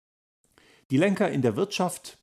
Die 0.91 0.97
Lenker 0.97 1.31
in 1.31 1.43
der 1.43 1.55
Wirtschaft, 1.55 2.19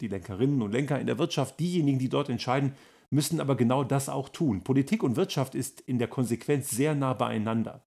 die 0.00 0.08
Lenkerinnen 0.08 0.60
und 0.60 0.72
Lenker 0.72 0.98
in 0.98 1.06
der 1.06 1.18
Wirtschaft, 1.18 1.60
diejenigen, 1.60 2.00
die 2.00 2.08
dort 2.08 2.28
entscheiden, 2.30 2.74
müssen 3.10 3.40
aber 3.40 3.54
genau 3.54 3.84
das 3.84 4.08
auch 4.08 4.28
tun. 4.28 4.64
Politik 4.64 5.04
und 5.04 5.14
Wirtschaft 5.14 5.54
ist 5.54 5.82
in 5.82 6.00
der 6.00 6.08
Konsequenz 6.08 6.70
sehr 6.70 6.96
nah 6.96 7.12
beieinander. 7.12 7.84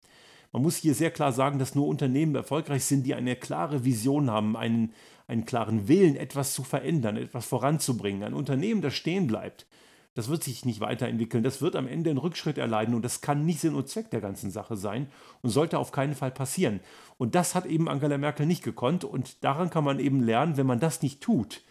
Man 0.58 0.64
muss 0.64 0.78
hier 0.78 0.96
sehr 0.96 1.12
klar 1.12 1.30
sagen, 1.30 1.60
dass 1.60 1.76
nur 1.76 1.86
Unternehmen 1.86 2.34
erfolgreich 2.34 2.84
sind, 2.84 3.06
die 3.06 3.14
eine 3.14 3.36
klare 3.36 3.84
Vision 3.84 4.28
haben, 4.28 4.56
einen, 4.56 4.92
einen 5.28 5.44
klaren 5.44 5.86
Willen, 5.86 6.16
etwas 6.16 6.52
zu 6.52 6.64
verändern, 6.64 7.16
etwas 7.16 7.46
voranzubringen. 7.46 8.24
Ein 8.24 8.34
Unternehmen, 8.34 8.82
das 8.82 8.94
stehen 8.94 9.28
bleibt, 9.28 9.66
das 10.14 10.28
wird 10.28 10.42
sich 10.42 10.64
nicht 10.64 10.80
weiterentwickeln, 10.80 11.44
das 11.44 11.62
wird 11.62 11.76
am 11.76 11.86
Ende 11.86 12.10
einen 12.10 12.18
Rückschritt 12.18 12.58
erleiden 12.58 12.96
und 12.96 13.04
das 13.04 13.20
kann 13.20 13.46
nicht 13.46 13.60
Sinn 13.60 13.76
und 13.76 13.88
Zweck 13.88 14.10
der 14.10 14.20
ganzen 14.20 14.50
Sache 14.50 14.76
sein 14.76 15.06
und 15.42 15.50
sollte 15.50 15.78
auf 15.78 15.92
keinen 15.92 16.16
Fall 16.16 16.32
passieren. 16.32 16.80
Und 17.18 17.36
das 17.36 17.54
hat 17.54 17.64
eben 17.64 17.88
Angela 17.88 18.18
Merkel 18.18 18.44
nicht 18.44 18.64
gekonnt 18.64 19.04
und 19.04 19.44
daran 19.44 19.70
kann 19.70 19.84
man 19.84 20.00
eben 20.00 20.24
lernen, 20.24 20.56
wenn 20.56 20.66
man 20.66 20.80
das 20.80 21.02
nicht 21.02 21.20
tut, 21.20 21.62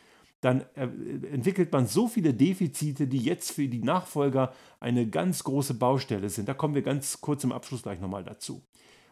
dann 0.41 0.61
äh, 0.75 0.87
entwickelt 1.31 1.71
man 1.71 1.87
so 1.87 2.07
viele 2.07 2.33
Defizite, 2.33 3.07
die 3.07 3.19
jetzt 3.19 3.51
für 3.51 3.67
die 3.67 3.81
Nachfolger 3.81 4.53
eine 4.79 5.07
ganz 5.07 5.43
große 5.43 5.73
Baustelle 5.73 6.29
sind. 6.29 6.47
Da 6.47 6.53
kommen 6.53 6.75
wir 6.75 6.83
ganz 6.83 7.21
kurz 7.21 7.43
im 7.43 7.51
Abschluss 7.51 7.83
gleich 7.83 7.99
nochmal 7.99 8.23
dazu. 8.23 8.61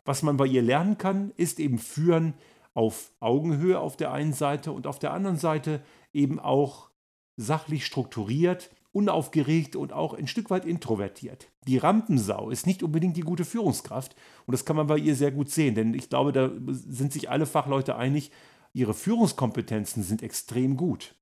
Was 0.05 0.21
man 0.21 0.37
bei 0.37 0.45
ihr 0.45 0.61
lernen 0.61 0.97
kann, 0.97 1.31
ist 1.35 1.59
eben 1.59 1.79
führen 1.79 2.35
auf 2.75 3.11
Augenhöhe 3.19 3.79
auf 3.79 3.97
der 3.97 4.11
einen 4.11 4.33
Seite 4.33 4.71
und 4.71 4.85
auf 4.85 4.99
der 4.99 5.13
anderen 5.13 5.37
Seite 5.37 5.81
eben 6.13 6.39
auch 6.39 6.89
sachlich 7.37 7.85
strukturiert, 7.85 8.69
unaufgeregt 8.91 9.75
und 9.75 9.91
auch 9.91 10.13
ein 10.13 10.27
Stück 10.27 10.49
weit 10.49 10.65
introvertiert. 10.65 11.49
Die 11.67 11.77
Rampensau 11.77 12.49
ist 12.49 12.67
nicht 12.67 12.83
unbedingt 12.83 13.17
die 13.17 13.21
gute 13.21 13.43
Führungskraft 13.43 14.15
und 14.45 14.53
das 14.53 14.63
kann 14.63 14.75
man 14.75 14.87
bei 14.87 14.97
ihr 14.97 15.15
sehr 15.15 15.31
gut 15.31 15.49
sehen, 15.49 15.75
denn 15.75 15.93
ich 15.93 16.09
glaube, 16.09 16.31
da 16.31 16.51
sind 16.67 17.11
sich 17.11 17.29
alle 17.29 17.45
Fachleute 17.45 17.97
einig, 17.97 18.31
ihre 18.75 18.93
Führungskompetenzen 18.93 20.03
sind 20.03 20.21
extrem 20.21 20.75
gut. 20.75 21.15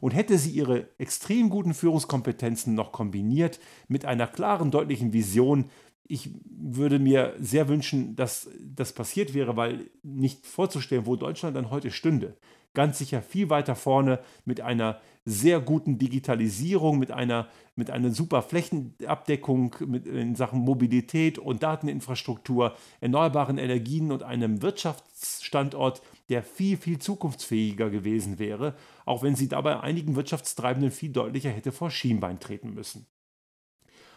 Und 0.00 0.12
hätte 0.12 0.38
sie 0.38 0.50
ihre 0.50 0.88
extrem 0.98 1.50
guten 1.50 1.74
Führungskompetenzen 1.74 2.74
noch 2.74 2.92
kombiniert 2.92 3.58
mit 3.88 4.04
einer 4.04 4.26
klaren, 4.26 4.70
deutlichen 4.70 5.12
Vision, 5.12 5.70
ich 6.06 6.30
würde 6.44 6.98
mir 6.98 7.34
sehr 7.40 7.68
wünschen, 7.68 8.14
dass 8.14 8.50
das 8.60 8.92
passiert 8.92 9.32
wäre, 9.32 9.56
weil 9.56 9.90
nicht 10.02 10.46
vorzustellen, 10.46 11.06
wo 11.06 11.16
Deutschland 11.16 11.56
dann 11.56 11.70
heute 11.70 11.90
stünde. 11.90 12.36
Ganz 12.74 12.98
sicher 12.98 13.22
viel 13.22 13.48
weiter 13.50 13.74
vorne 13.74 14.20
mit 14.44 14.60
einer 14.60 15.00
sehr 15.24 15.60
guten 15.60 15.96
Digitalisierung, 15.96 16.98
mit 16.98 17.10
einer, 17.10 17.48
mit 17.76 17.90
einer 17.90 18.10
super 18.10 18.42
Flächenabdeckung 18.42 19.76
mit, 19.86 20.06
in 20.06 20.34
Sachen 20.34 20.60
Mobilität 20.60 21.38
und 21.38 21.62
Dateninfrastruktur, 21.62 22.76
erneuerbaren 23.00 23.56
Energien 23.56 24.12
und 24.12 24.22
einem 24.22 24.60
Wirtschaftsstandort, 24.60 26.02
der 26.28 26.42
viel, 26.42 26.76
viel 26.76 26.98
zukunftsfähiger 26.98 27.90
gewesen 27.90 28.38
wäre, 28.38 28.76
auch 29.04 29.22
wenn 29.22 29.36
sie 29.36 29.48
dabei 29.48 29.80
einigen 29.80 30.16
Wirtschaftstreibenden 30.16 30.90
viel 30.90 31.10
deutlicher 31.10 31.50
hätte 31.50 31.72
vor 31.72 31.90
Schienbein 31.90 32.40
treten 32.40 32.74
müssen. 32.74 33.06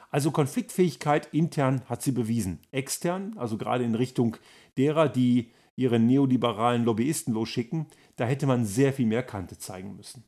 Also 0.09 0.31
Konfliktfähigkeit 0.31 1.27
intern 1.33 1.81
hat 1.87 2.01
sie 2.01 2.13
bewiesen. 2.13 2.59
Extern, 2.71 3.37
also 3.37 3.57
gerade 3.57 3.83
in 3.83 3.95
Richtung 3.95 4.37
derer, 4.77 5.09
die 5.09 5.51
ihre 5.75 5.99
neoliberalen 5.99 6.85
Lobbyisten 6.85 7.33
losschicken, 7.33 7.87
da 8.15 8.25
hätte 8.25 8.47
man 8.47 8.65
sehr 8.65 8.93
viel 8.93 9.05
mehr 9.05 9.23
Kante 9.23 9.57
zeigen 9.57 9.95
müssen. 9.95 10.23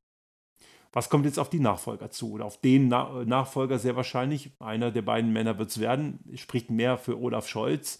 Was 0.91 1.09
kommt 1.09 1.25
jetzt 1.25 1.39
auf 1.39 1.49
die 1.49 1.59
Nachfolger 1.59 2.09
zu? 2.09 2.31
Oder 2.31 2.45
auf 2.45 2.59
den 2.59 2.87
Na 2.87 3.23
Nachfolger 3.23 3.77
sehr 3.77 3.95
wahrscheinlich. 3.95 4.51
Einer 4.59 4.91
der 4.91 5.03
beiden 5.03 5.31
Männer 5.31 5.57
wird 5.59 5.69
es 5.69 5.79
werden. 5.79 6.19
Spricht 6.35 6.71
mehr 6.71 6.97
für 6.97 7.19
Olaf 7.19 7.47
Scholz. 7.47 7.99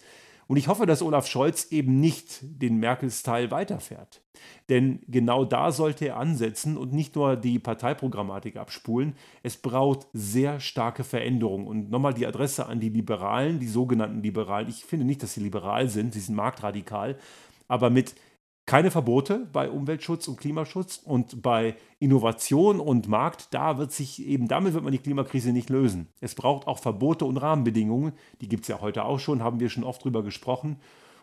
Und 0.49 0.57
ich 0.57 0.67
hoffe, 0.67 0.87
dass 0.87 1.03
Olaf 1.03 1.27
Scholz 1.27 1.67
eben 1.71 1.99
nicht 1.99 2.39
den 2.41 2.77
Merkel-Style 2.77 3.51
weiterfährt. 3.51 4.19
Denn 4.67 4.99
genau 5.07 5.45
da 5.45 5.71
sollte 5.71 6.07
er 6.07 6.17
ansetzen 6.17 6.75
und 6.75 6.91
nicht 6.91 7.15
nur 7.15 7.35
die 7.35 7.59
Parteiprogrammatik 7.59 8.57
abspulen. 8.57 9.13
Es 9.43 9.57
braucht 9.57 10.07
sehr 10.11 10.59
starke 10.59 11.03
Veränderungen. 11.03 11.67
Und 11.67 11.91
nochmal 11.91 12.15
die 12.15 12.25
Adresse 12.25 12.65
an 12.65 12.79
die 12.79 12.89
Liberalen, 12.89 13.59
die 13.59 13.67
sogenannten 13.67 14.23
Liberalen. 14.23 14.69
Ich 14.69 14.85
finde 14.85 15.05
nicht, 15.05 15.21
dass 15.21 15.35
sie 15.35 15.41
liberal 15.41 15.87
sind, 15.87 16.15
sie 16.15 16.19
sind 16.19 16.33
marktradikal. 16.33 17.19
Aber 17.67 17.91
mit 17.91 18.15
keine 18.69 18.91
Verbote 18.91 19.47
bei 19.51 19.67
Umweltschutz 19.67 20.27
und 20.27 20.37
Klimaschutz 20.39 21.01
und 21.03 21.41
bei 21.41 21.75
Innovation 21.97 22.79
und 22.79 23.07
Markt, 23.07 23.47
da 23.49 23.79
wird 23.79 23.91
sich 23.91 24.23
eben, 24.23 24.47
damit 24.47 24.75
wird 24.75 24.83
man 24.83 24.91
die 24.91 24.99
Klimakrise 24.99 25.51
nicht 25.51 25.71
lösen. 25.71 26.07
Es 26.21 26.35
braucht 26.35 26.67
auch 26.67 26.77
Verbote 26.77 27.25
und 27.25 27.37
Rahmenbedingungen, 27.37 28.13
die 28.41 28.47
gibt 28.47 28.65
es 28.65 28.67
ja 28.67 28.79
heute 28.79 29.05
auch 29.05 29.17
schon, 29.17 29.41
haben 29.41 29.59
wir 29.59 29.69
schon 29.69 29.83
oft 29.83 30.03
drüber 30.03 30.21
gesprochen. 30.21 30.77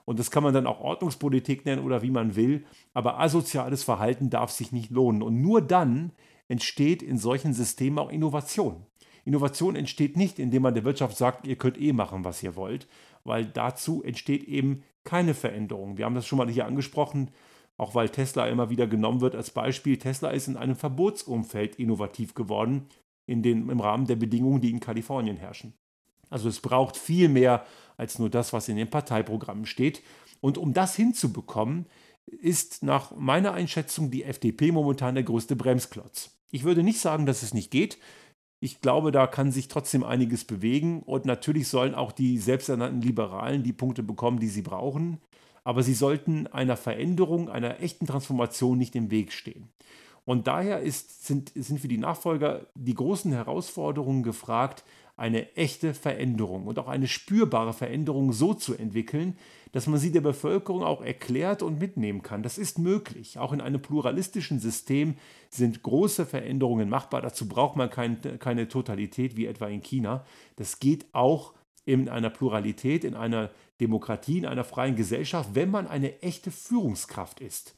Und 0.04 0.18
das 0.18 0.32
kann 0.32 0.42
man 0.42 0.54
dann 0.54 0.66
auch 0.66 0.80
Ordnungspolitik 0.80 1.64
nennen 1.66 1.84
oder 1.84 2.02
wie 2.02 2.10
man 2.10 2.34
will, 2.34 2.64
aber 2.94 3.20
asoziales 3.20 3.84
Verhalten 3.84 4.28
darf 4.28 4.50
sich 4.50 4.72
nicht 4.72 4.90
lohnen. 4.90 5.22
Und 5.22 5.40
nur 5.40 5.62
dann 5.62 6.10
entsteht 6.48 7.00
in 7.00 7.16
solchen 7.16 7.52
Systemen 7.52 8.00
auch 8.00 8.10
Innovation. 8.10 8.86
Innovation 9.24 9.76
entsteht 9.76 10.16
nicht, 10.16 10.40
indem 10.40 10.62
man 10.62 10.74
der 10.74 10.84
Wirtschaft 10.84 11.16
sagt, 11.16 11.46
ihr 11.46 11.54
könnt 11.54 11.80
eh 11.80 11.92
machen, 11.92 12.24
was 12.24 12.42
ihr 12.42 12.56
wollt, 12.56 12.88
weil 13.22 13.44
dazu 13.46 14.02
entsteht 14.02 14.42
eben 14.42 14.82
keine 15.06 15.32
Veränderung. 15.32 15.96
Wir 15.96 16.04
haben 16.04 16.14
das 16.14 16.26
schon 16.26 16.36
mal 16.36 16.50
hier 16.50 16.66
angesprochen, 16.66 17.30
auch 17.78 17.94
weil 17.94 18.10
Tesla 18.10 18.46
immer 18.46 18.68
wieder 18.68 18.86
genommen 18.86 19.22
wird 19.22 19.34
als 19.34 19.50
Beispiel. 19.50 19.98
Tesla 19.98 20.30
ist 20.30 20.48
in 20.48 20.58
einem 20.58 20.76
Verbotsumfeld 20.76 21.76
innovativ 21.76 22.34
geworden, 22.34 22.88
in 23.24 23.42
den, 23.42 23.70
im 23.70 23.80
Rahmen 23.80 24.06
der 24.06 24.16
Bedingungen, 24.16 24.60
die 24.60 24.70
in 24.70 24.80
Kalifornien 24.80 25.36
herrschen. 25.38 25.72
Also 26.28 26.48
es 26.48 26.60
braucht 26.60 26.96
viel 26.96 27.28
mehr 27.28 27.64
als 27.96 28.18
nur 28.18 28.28
das, 28.28 28.52
was 28.52 28.68
in 28.68 28.76
den 28.76 28.90
Parteiprogrammen 28.90 29.66
steht. 29.66 30.02
Und 30.40 30.58
um 30.58 30.74
das 30.74 30.96
hinzubekommen, 30.96 31.86
ist 32.26 32.82
nach 32.82 33.14
meiner 33.14 33.52
Einschätzung 33.52 34.10
die 34.10 34.24
FDP 34.24 34.72
momentan 34.72 35.14
der 35.14 35.24
größte 35.24 35.54
Bremsklotz. 35.54 36.30
Ich 36.50 36.64
würde 36.64 36.82
nicht 36.82 37.00
sagen, 37.00 37.26
dass 37.26 37.42
es 37.42 37.54
nicht 37.54 37.70
geht. 37.70 37.98
Ich 38.60 38.80
glaube, 38.80 39.12
da 39.12 39.26
kann 39.26 39.52
sich 39.52 39.68
trotzdem 39.68 40.02
einiges 40.02 40.44
bewegen 40.44 41.02
und 41.02 41.26
natürlich 41.26 41.68
sollen 41.68 41.94
auch 41.94 42.12
die 42.12 42.38
selbsternannten 42.38 43.02
Liberalen 43.02 43.62
die 43.62 43.74
Punkte 43.74 44.02
bekommen, 44.02 44.40
die 44.40 44.48
sie 44.48 44.62
brauchen, 44.62 45.20
aber 45.62 45.82
sie 45.82 45.94
sollten 45.94 46.46
einer 46.46 46.76
Veränderung, 46.76 47.50
einer 47.50 47.80
echten 47.80 48.06
Transformation 48.06 48.78
nicht 48.78 48.96
im 48.96 49.10
Weg 49.10 49.32
stehen. 49.32 49.68
Und 50.24 50.48
daher 50.48 50.80
ist, 50.80 51.24
sind, 51.26 51.52
sind 51.54 51.80
für 51.80 51.88
die 51.88 51.98
Nachfolger 51.98 52.66
die 52.74 52.94
großen 52.94 53.32
Herausforderungen 53.32 54.22
gefragt, 54.22 54.84
eine 55.16 55.56
echte 55.56 55.94
Veränderung 55.94 56.66
und 56.66 56.78
auch 56.78 56.88
eine 56.88 57.08
spürbare 57.08 57.72
Veränderung 57.72 58.32
so 58.32 58.52
zu 58.52 58.74
entwickeln, 58.74 59.38
dass 59.72 59.86
man 59.86 59.98
sie 59.98 60.12
der 60.12 60.20
Bevölkerung 60.20 60.82
auch 60.82 61.02
erklärt 61.02 61.62
und 61.62 61.78
mitnehmen 61.78 62.22
kann. 62.22 62.42
Das 62.42 62.58
ist 62.58 62.78
möglich. 62.78 63.38
Auch 63.38 63.52
in 63.52 63.60
einem 63.60 63.80
pluralistischen 63.80 64.60
System 64.60 65.16
sind 65.48 65.82
große 65.82 66.26
Veränderungen 66.26 66.88
machbar. 66.88 67.22
Dazu 67.22 67.48
braucht 67.48 67.76
man 67.76 67.90
kein, 67.90 68.20
keine 68.38 68.68
Totalität 68.68 69.36
wie 69.36 69.46
etwa 69.46 69.68
in 69.68 69.82
China. 69.82 70.24
Das 70.56 70.80
geht 70.80 71.06
auch 71.12 71.54
in 71.84 72.08
einer 72.08 72.30
Pluralität, 72.30 73.04
in 73.04 73.14
einer 73.14 73.50
Demokratie, 73.80 74.38
in 74.38 74.46
einer 74.46 74.64
freien 74.64 74.96
Gesellschaft, 74.96 75.50
wenn 75.54 75.70
man 75.70 75.86
eine 75.86 76.20
echte 76.20 76.50
Führungskraft 76.50 77.40
ist. 77.40 77.75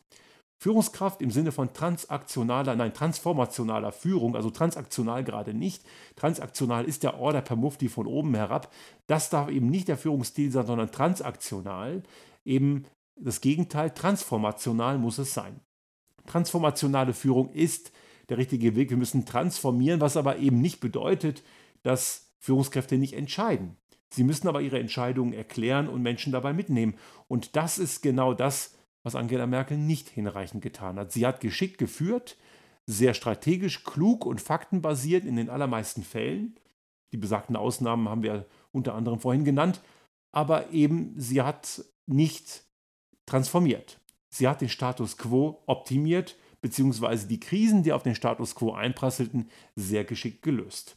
Führungskraft 0.61 1.23
im 1.23 1.31
Sinne 1.31 1.53
von 1.53 1.73
transaktionaler, 1.73 2.75
nein, 2.75 2.93
transformationaler 2.93 3.93
Führung, 3.93 4.35
also 4.35 4.51
transaktional 4.51 5.23
gerade 5.23 5.55
nicht. 5.55 5.85
Transaktional 6.17 6.85
ist 6.85 7.05
der 7.05 7.21
Order 7.21 7.43
per 7.43 7.55
Mufti 7.55 7.89
von 7.89 8.09
oben 8.09 8.35
herab. 8.35 8.73
Das 9.07 9.31
darf 9.31 9.51
eben 9.51 9.71
nicht 9.71 9.87
der 9.87 9.97
Führungsstil 9.97 10.51
sein, 10.51 10.67
sondern 10.67 10.91
transaktional. 10.91 12.03
Eben 12.45 12.87
das 13.15 13.41
Gegenteil, 13.41 13.91
transformational 13.91 14.99
muss 14.99 15.19
es 15.19 15.33
sein. 15.33 15.61
Transformationale 16.27 17.15
Führung 17.15 17.51
ist 17.53 17.93
der 18.29 18.39
richtige 18.39 18.75
Weg. 18.75 18.91
Wir 18.91 18.97
müssen 18.97 19.27
transformieren, 19.27 20.01
was 20.01 20.17
aber 20.17 20.39
eben 20.39 20.61
nicht 20.61 20.81
bedeutet, 20.81 21.45
dass 21.85 22.33
Führungskräfte 22.41 22.99
nicht 22.99 23.15
entscheiden. 23.15 23.77
Sie 24.11 24.25
müssen 24.25 24.49
aber 24.49 24.61
ihre 24.61 24.81
Entscheidungen 24.81 25.33
erklären 25.33 25.89
und 25.89 26.03
Menschen 26.03 26.33
dabei 26.33 26.53
mitnehmen. 26.53 26.97
Und 27.29 27.55
das 27.55 27.79
ist 27.79 28.03
genau 28.03 28.35
das, 28.35 28.78
was 29.03 29.15
Angela 29.15 29.47
Merkel 29.47 29.77
nicht 29.77 30.09
hinreichend 30.09 30.63
getan 30.63 30.99
hat. 30.99 31.13
Sie 31.13 31.27
hat 31.27 31.41
geschickt 31.41 31.79
geführt, 31.79 32.37
sehr 32.87 33.15
strategisch, 33.15 33.85
klug 33.85 34.25
und 34.25 34.41
faktenbasiert 34.41 35.25
in 35.25 35.37
den 35.37 35.51
allermeisten 35.51 36.03
Fällen. 36.03 36.59
Die 37.13 37.17
besagten 37.17 37.57
Ausnahmen 37.57 38.09
haben 38.09 38.23
wir 38.23 38.47
unter 38.73 38.95
anderem 38.95 39.21
vorhin 39.21 39.45
genannt. 39.45 39.81
Aber 40.33 40.71
eben, 40.71 41.15
sie 41.17 41.43
hat 41.43 41.85
nicht 42.07 42.65
transformiert. 43.27 44.01
Sie 44.31 44.49
hat 44.49 44.61
den 44.61 44.69
Status 44.69 45.17
quo 45.17 45.63
optimiert, 45.67 46.37
beziehungsweise 46.61 47.27
die 47.27 47.41
Krisen, 47.41 47.83
die 47.83 47.93
auf 47.93 48.03
den 48.03 48.15
Status 48.15 48.55
quo 48.55 48.73
einprasselten, 48.73 49.51
sehr 49.75 50.05
geschickt 50.05 50.43
gelöst. 50.43 50.97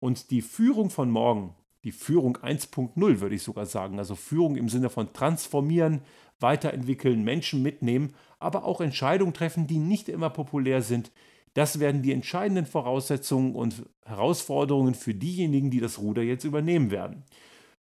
Und 0.00 0.30
die 0.30 0.42
Führung 0.42 0.90
von 0.90 1.10
morgen, 1.10 1.54
die 1.84 1.92
Führung 1.92 2.38
1.0 2.38 3.20
würde 3.20 3.34
ich 3.34 3.42
sogar 3.42 3.66
sagen, 3.66 3.98
also 3.98 4.16
Führung 4.16 4.56
im 4.56 4.68
Sinne 4.68 4.88
von 4.88 5.12
transformieren, 5.12 6.00
weiterentwickeln, 6.40 7.22
Menschen 7.22 7.62
mitnehmen, 7.62 8.14
aber 8.38 8.64
auch 8.64 8.80
Entscheidungen 8.80 9.34
treffen, 9.34 9.66
die 9.66 9.78
nicht 9.78 10.08
immer 10.08 10.30
populär 10.30 10.82
sind. 10.82 11.12
Das 11.52 11.78
werden 11.78 12.02
die 12.02 12.12
entscheidenden 12.12 12.66
Voraussetzungen 12.66 13.54
und 13.54 13.84
Herausforderungen 14.04 14.94
für 14.94 15.14
diejenigen, 15.14 15.70
die 15.70 15.80
das 15.80 15.98
Ruder 15.98 16.22
jetzt 16.22 16.44
übernehmen 16.44 16.90
werden. 16.90 17.22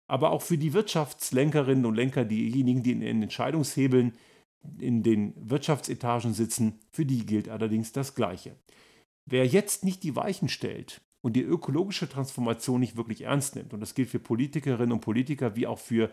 Aber 0.08 0.32
auch 0.32 0.44
für 0.44 0.58
die 0.58 0.74
Wirtschaftslenkerinnen 0.74 1.86
und 1.86 1.96
Lenker, 1.96 2.26
diejenigen, 2.26 2.84
die 2.84 2.92
in 2.92 3.00
den 3.00 3.24
Entscheidungshebeln 3.24 4.14
in 4.80 5.04
den 5.04 5.34
Wirtschaftsetagen 5.38 6.34
sitzen, 6.34 6.80
für 6.92 7.06
die 7.06 7.26
gilt 7.26 7.50
allerdings 7.50 7.92
das 7.92 8.14
Gleiche. 8.14 8.56
Wer 9.26 9.48
jetzt 9.48 9.84
nicht 9.84 10.04
die 10.04 10.16
Weichen 10.16 10.50
stellt 10.50 11.02
und 11.26 11.34
die 11.34 11.42
ökologische 11.42 12.08
Transformation 12.08 12.80
nicht 12.80 12.98
wirklich 12.98 13.24
ernst 13.24 13.56
nimmt, 13.56 13.74
und 13.74 13.80
das 13.80 13.96
gilt 13.96 14.10
für 14.10 14.20
Politikerinnen 14.20 14.92
und 14.92 15.00
Politiker 15.00 15.56
wie 15.56 15.66
auch 15.66 15.80
für 15.80 16.12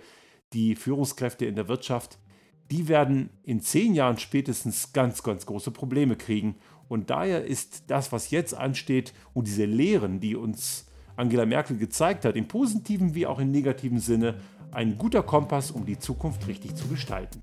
die 0.55 0.75
Führungskräfte 0.75 1.45
in 1.45 1.55
der 1.55 1.69
Wirtschaft, 1.69 2.17
die 2.71 2.89
werden 2.89 3.29
in 3.43 3.61
zehn 3.61 3.93
Jahren 3.93 4.17
spätestens 4.17 4.95
ganz, 4.95 5.23
ganz 5.23 5.45
große 5.45 5.71
Probleme 5.71 6.17
kriegen. 6.17 6.55
Und 6.89 7.11
daher 7.11 7.45
ist 7.45 7.91
das, 7.91 8.11
was 8.11 8.31
jetzt 8.31 8.55
ansteht 8.55 9.13
und 9.35 9.49
diese 9.49 9.67
Lehren, 9.67 10.19
die 10.19 10.35
uns 10.35 10.87
Angela 11.15 11.45
Merkel 11.45 11.77
gezeigt 11.77 12.25
hat, 12.25 12.35
im 12.35 12.49
positiven 12.49 13.15
wie 13.15 13.27
auch 13.27 13.39
im 13.39 13.51
negativen 13.51 13.99
Sinne, 13.99 14.41
ein 14.71 14.97
guter 14.97 15.23
Kompass, 15.23 15.71
um 15.71 15.85
die 15.85 15.99
Zukunft 15.99 16.49
richtig 16.49 16.75
zu 16.75 16.89
gestalten. 16.89 17.43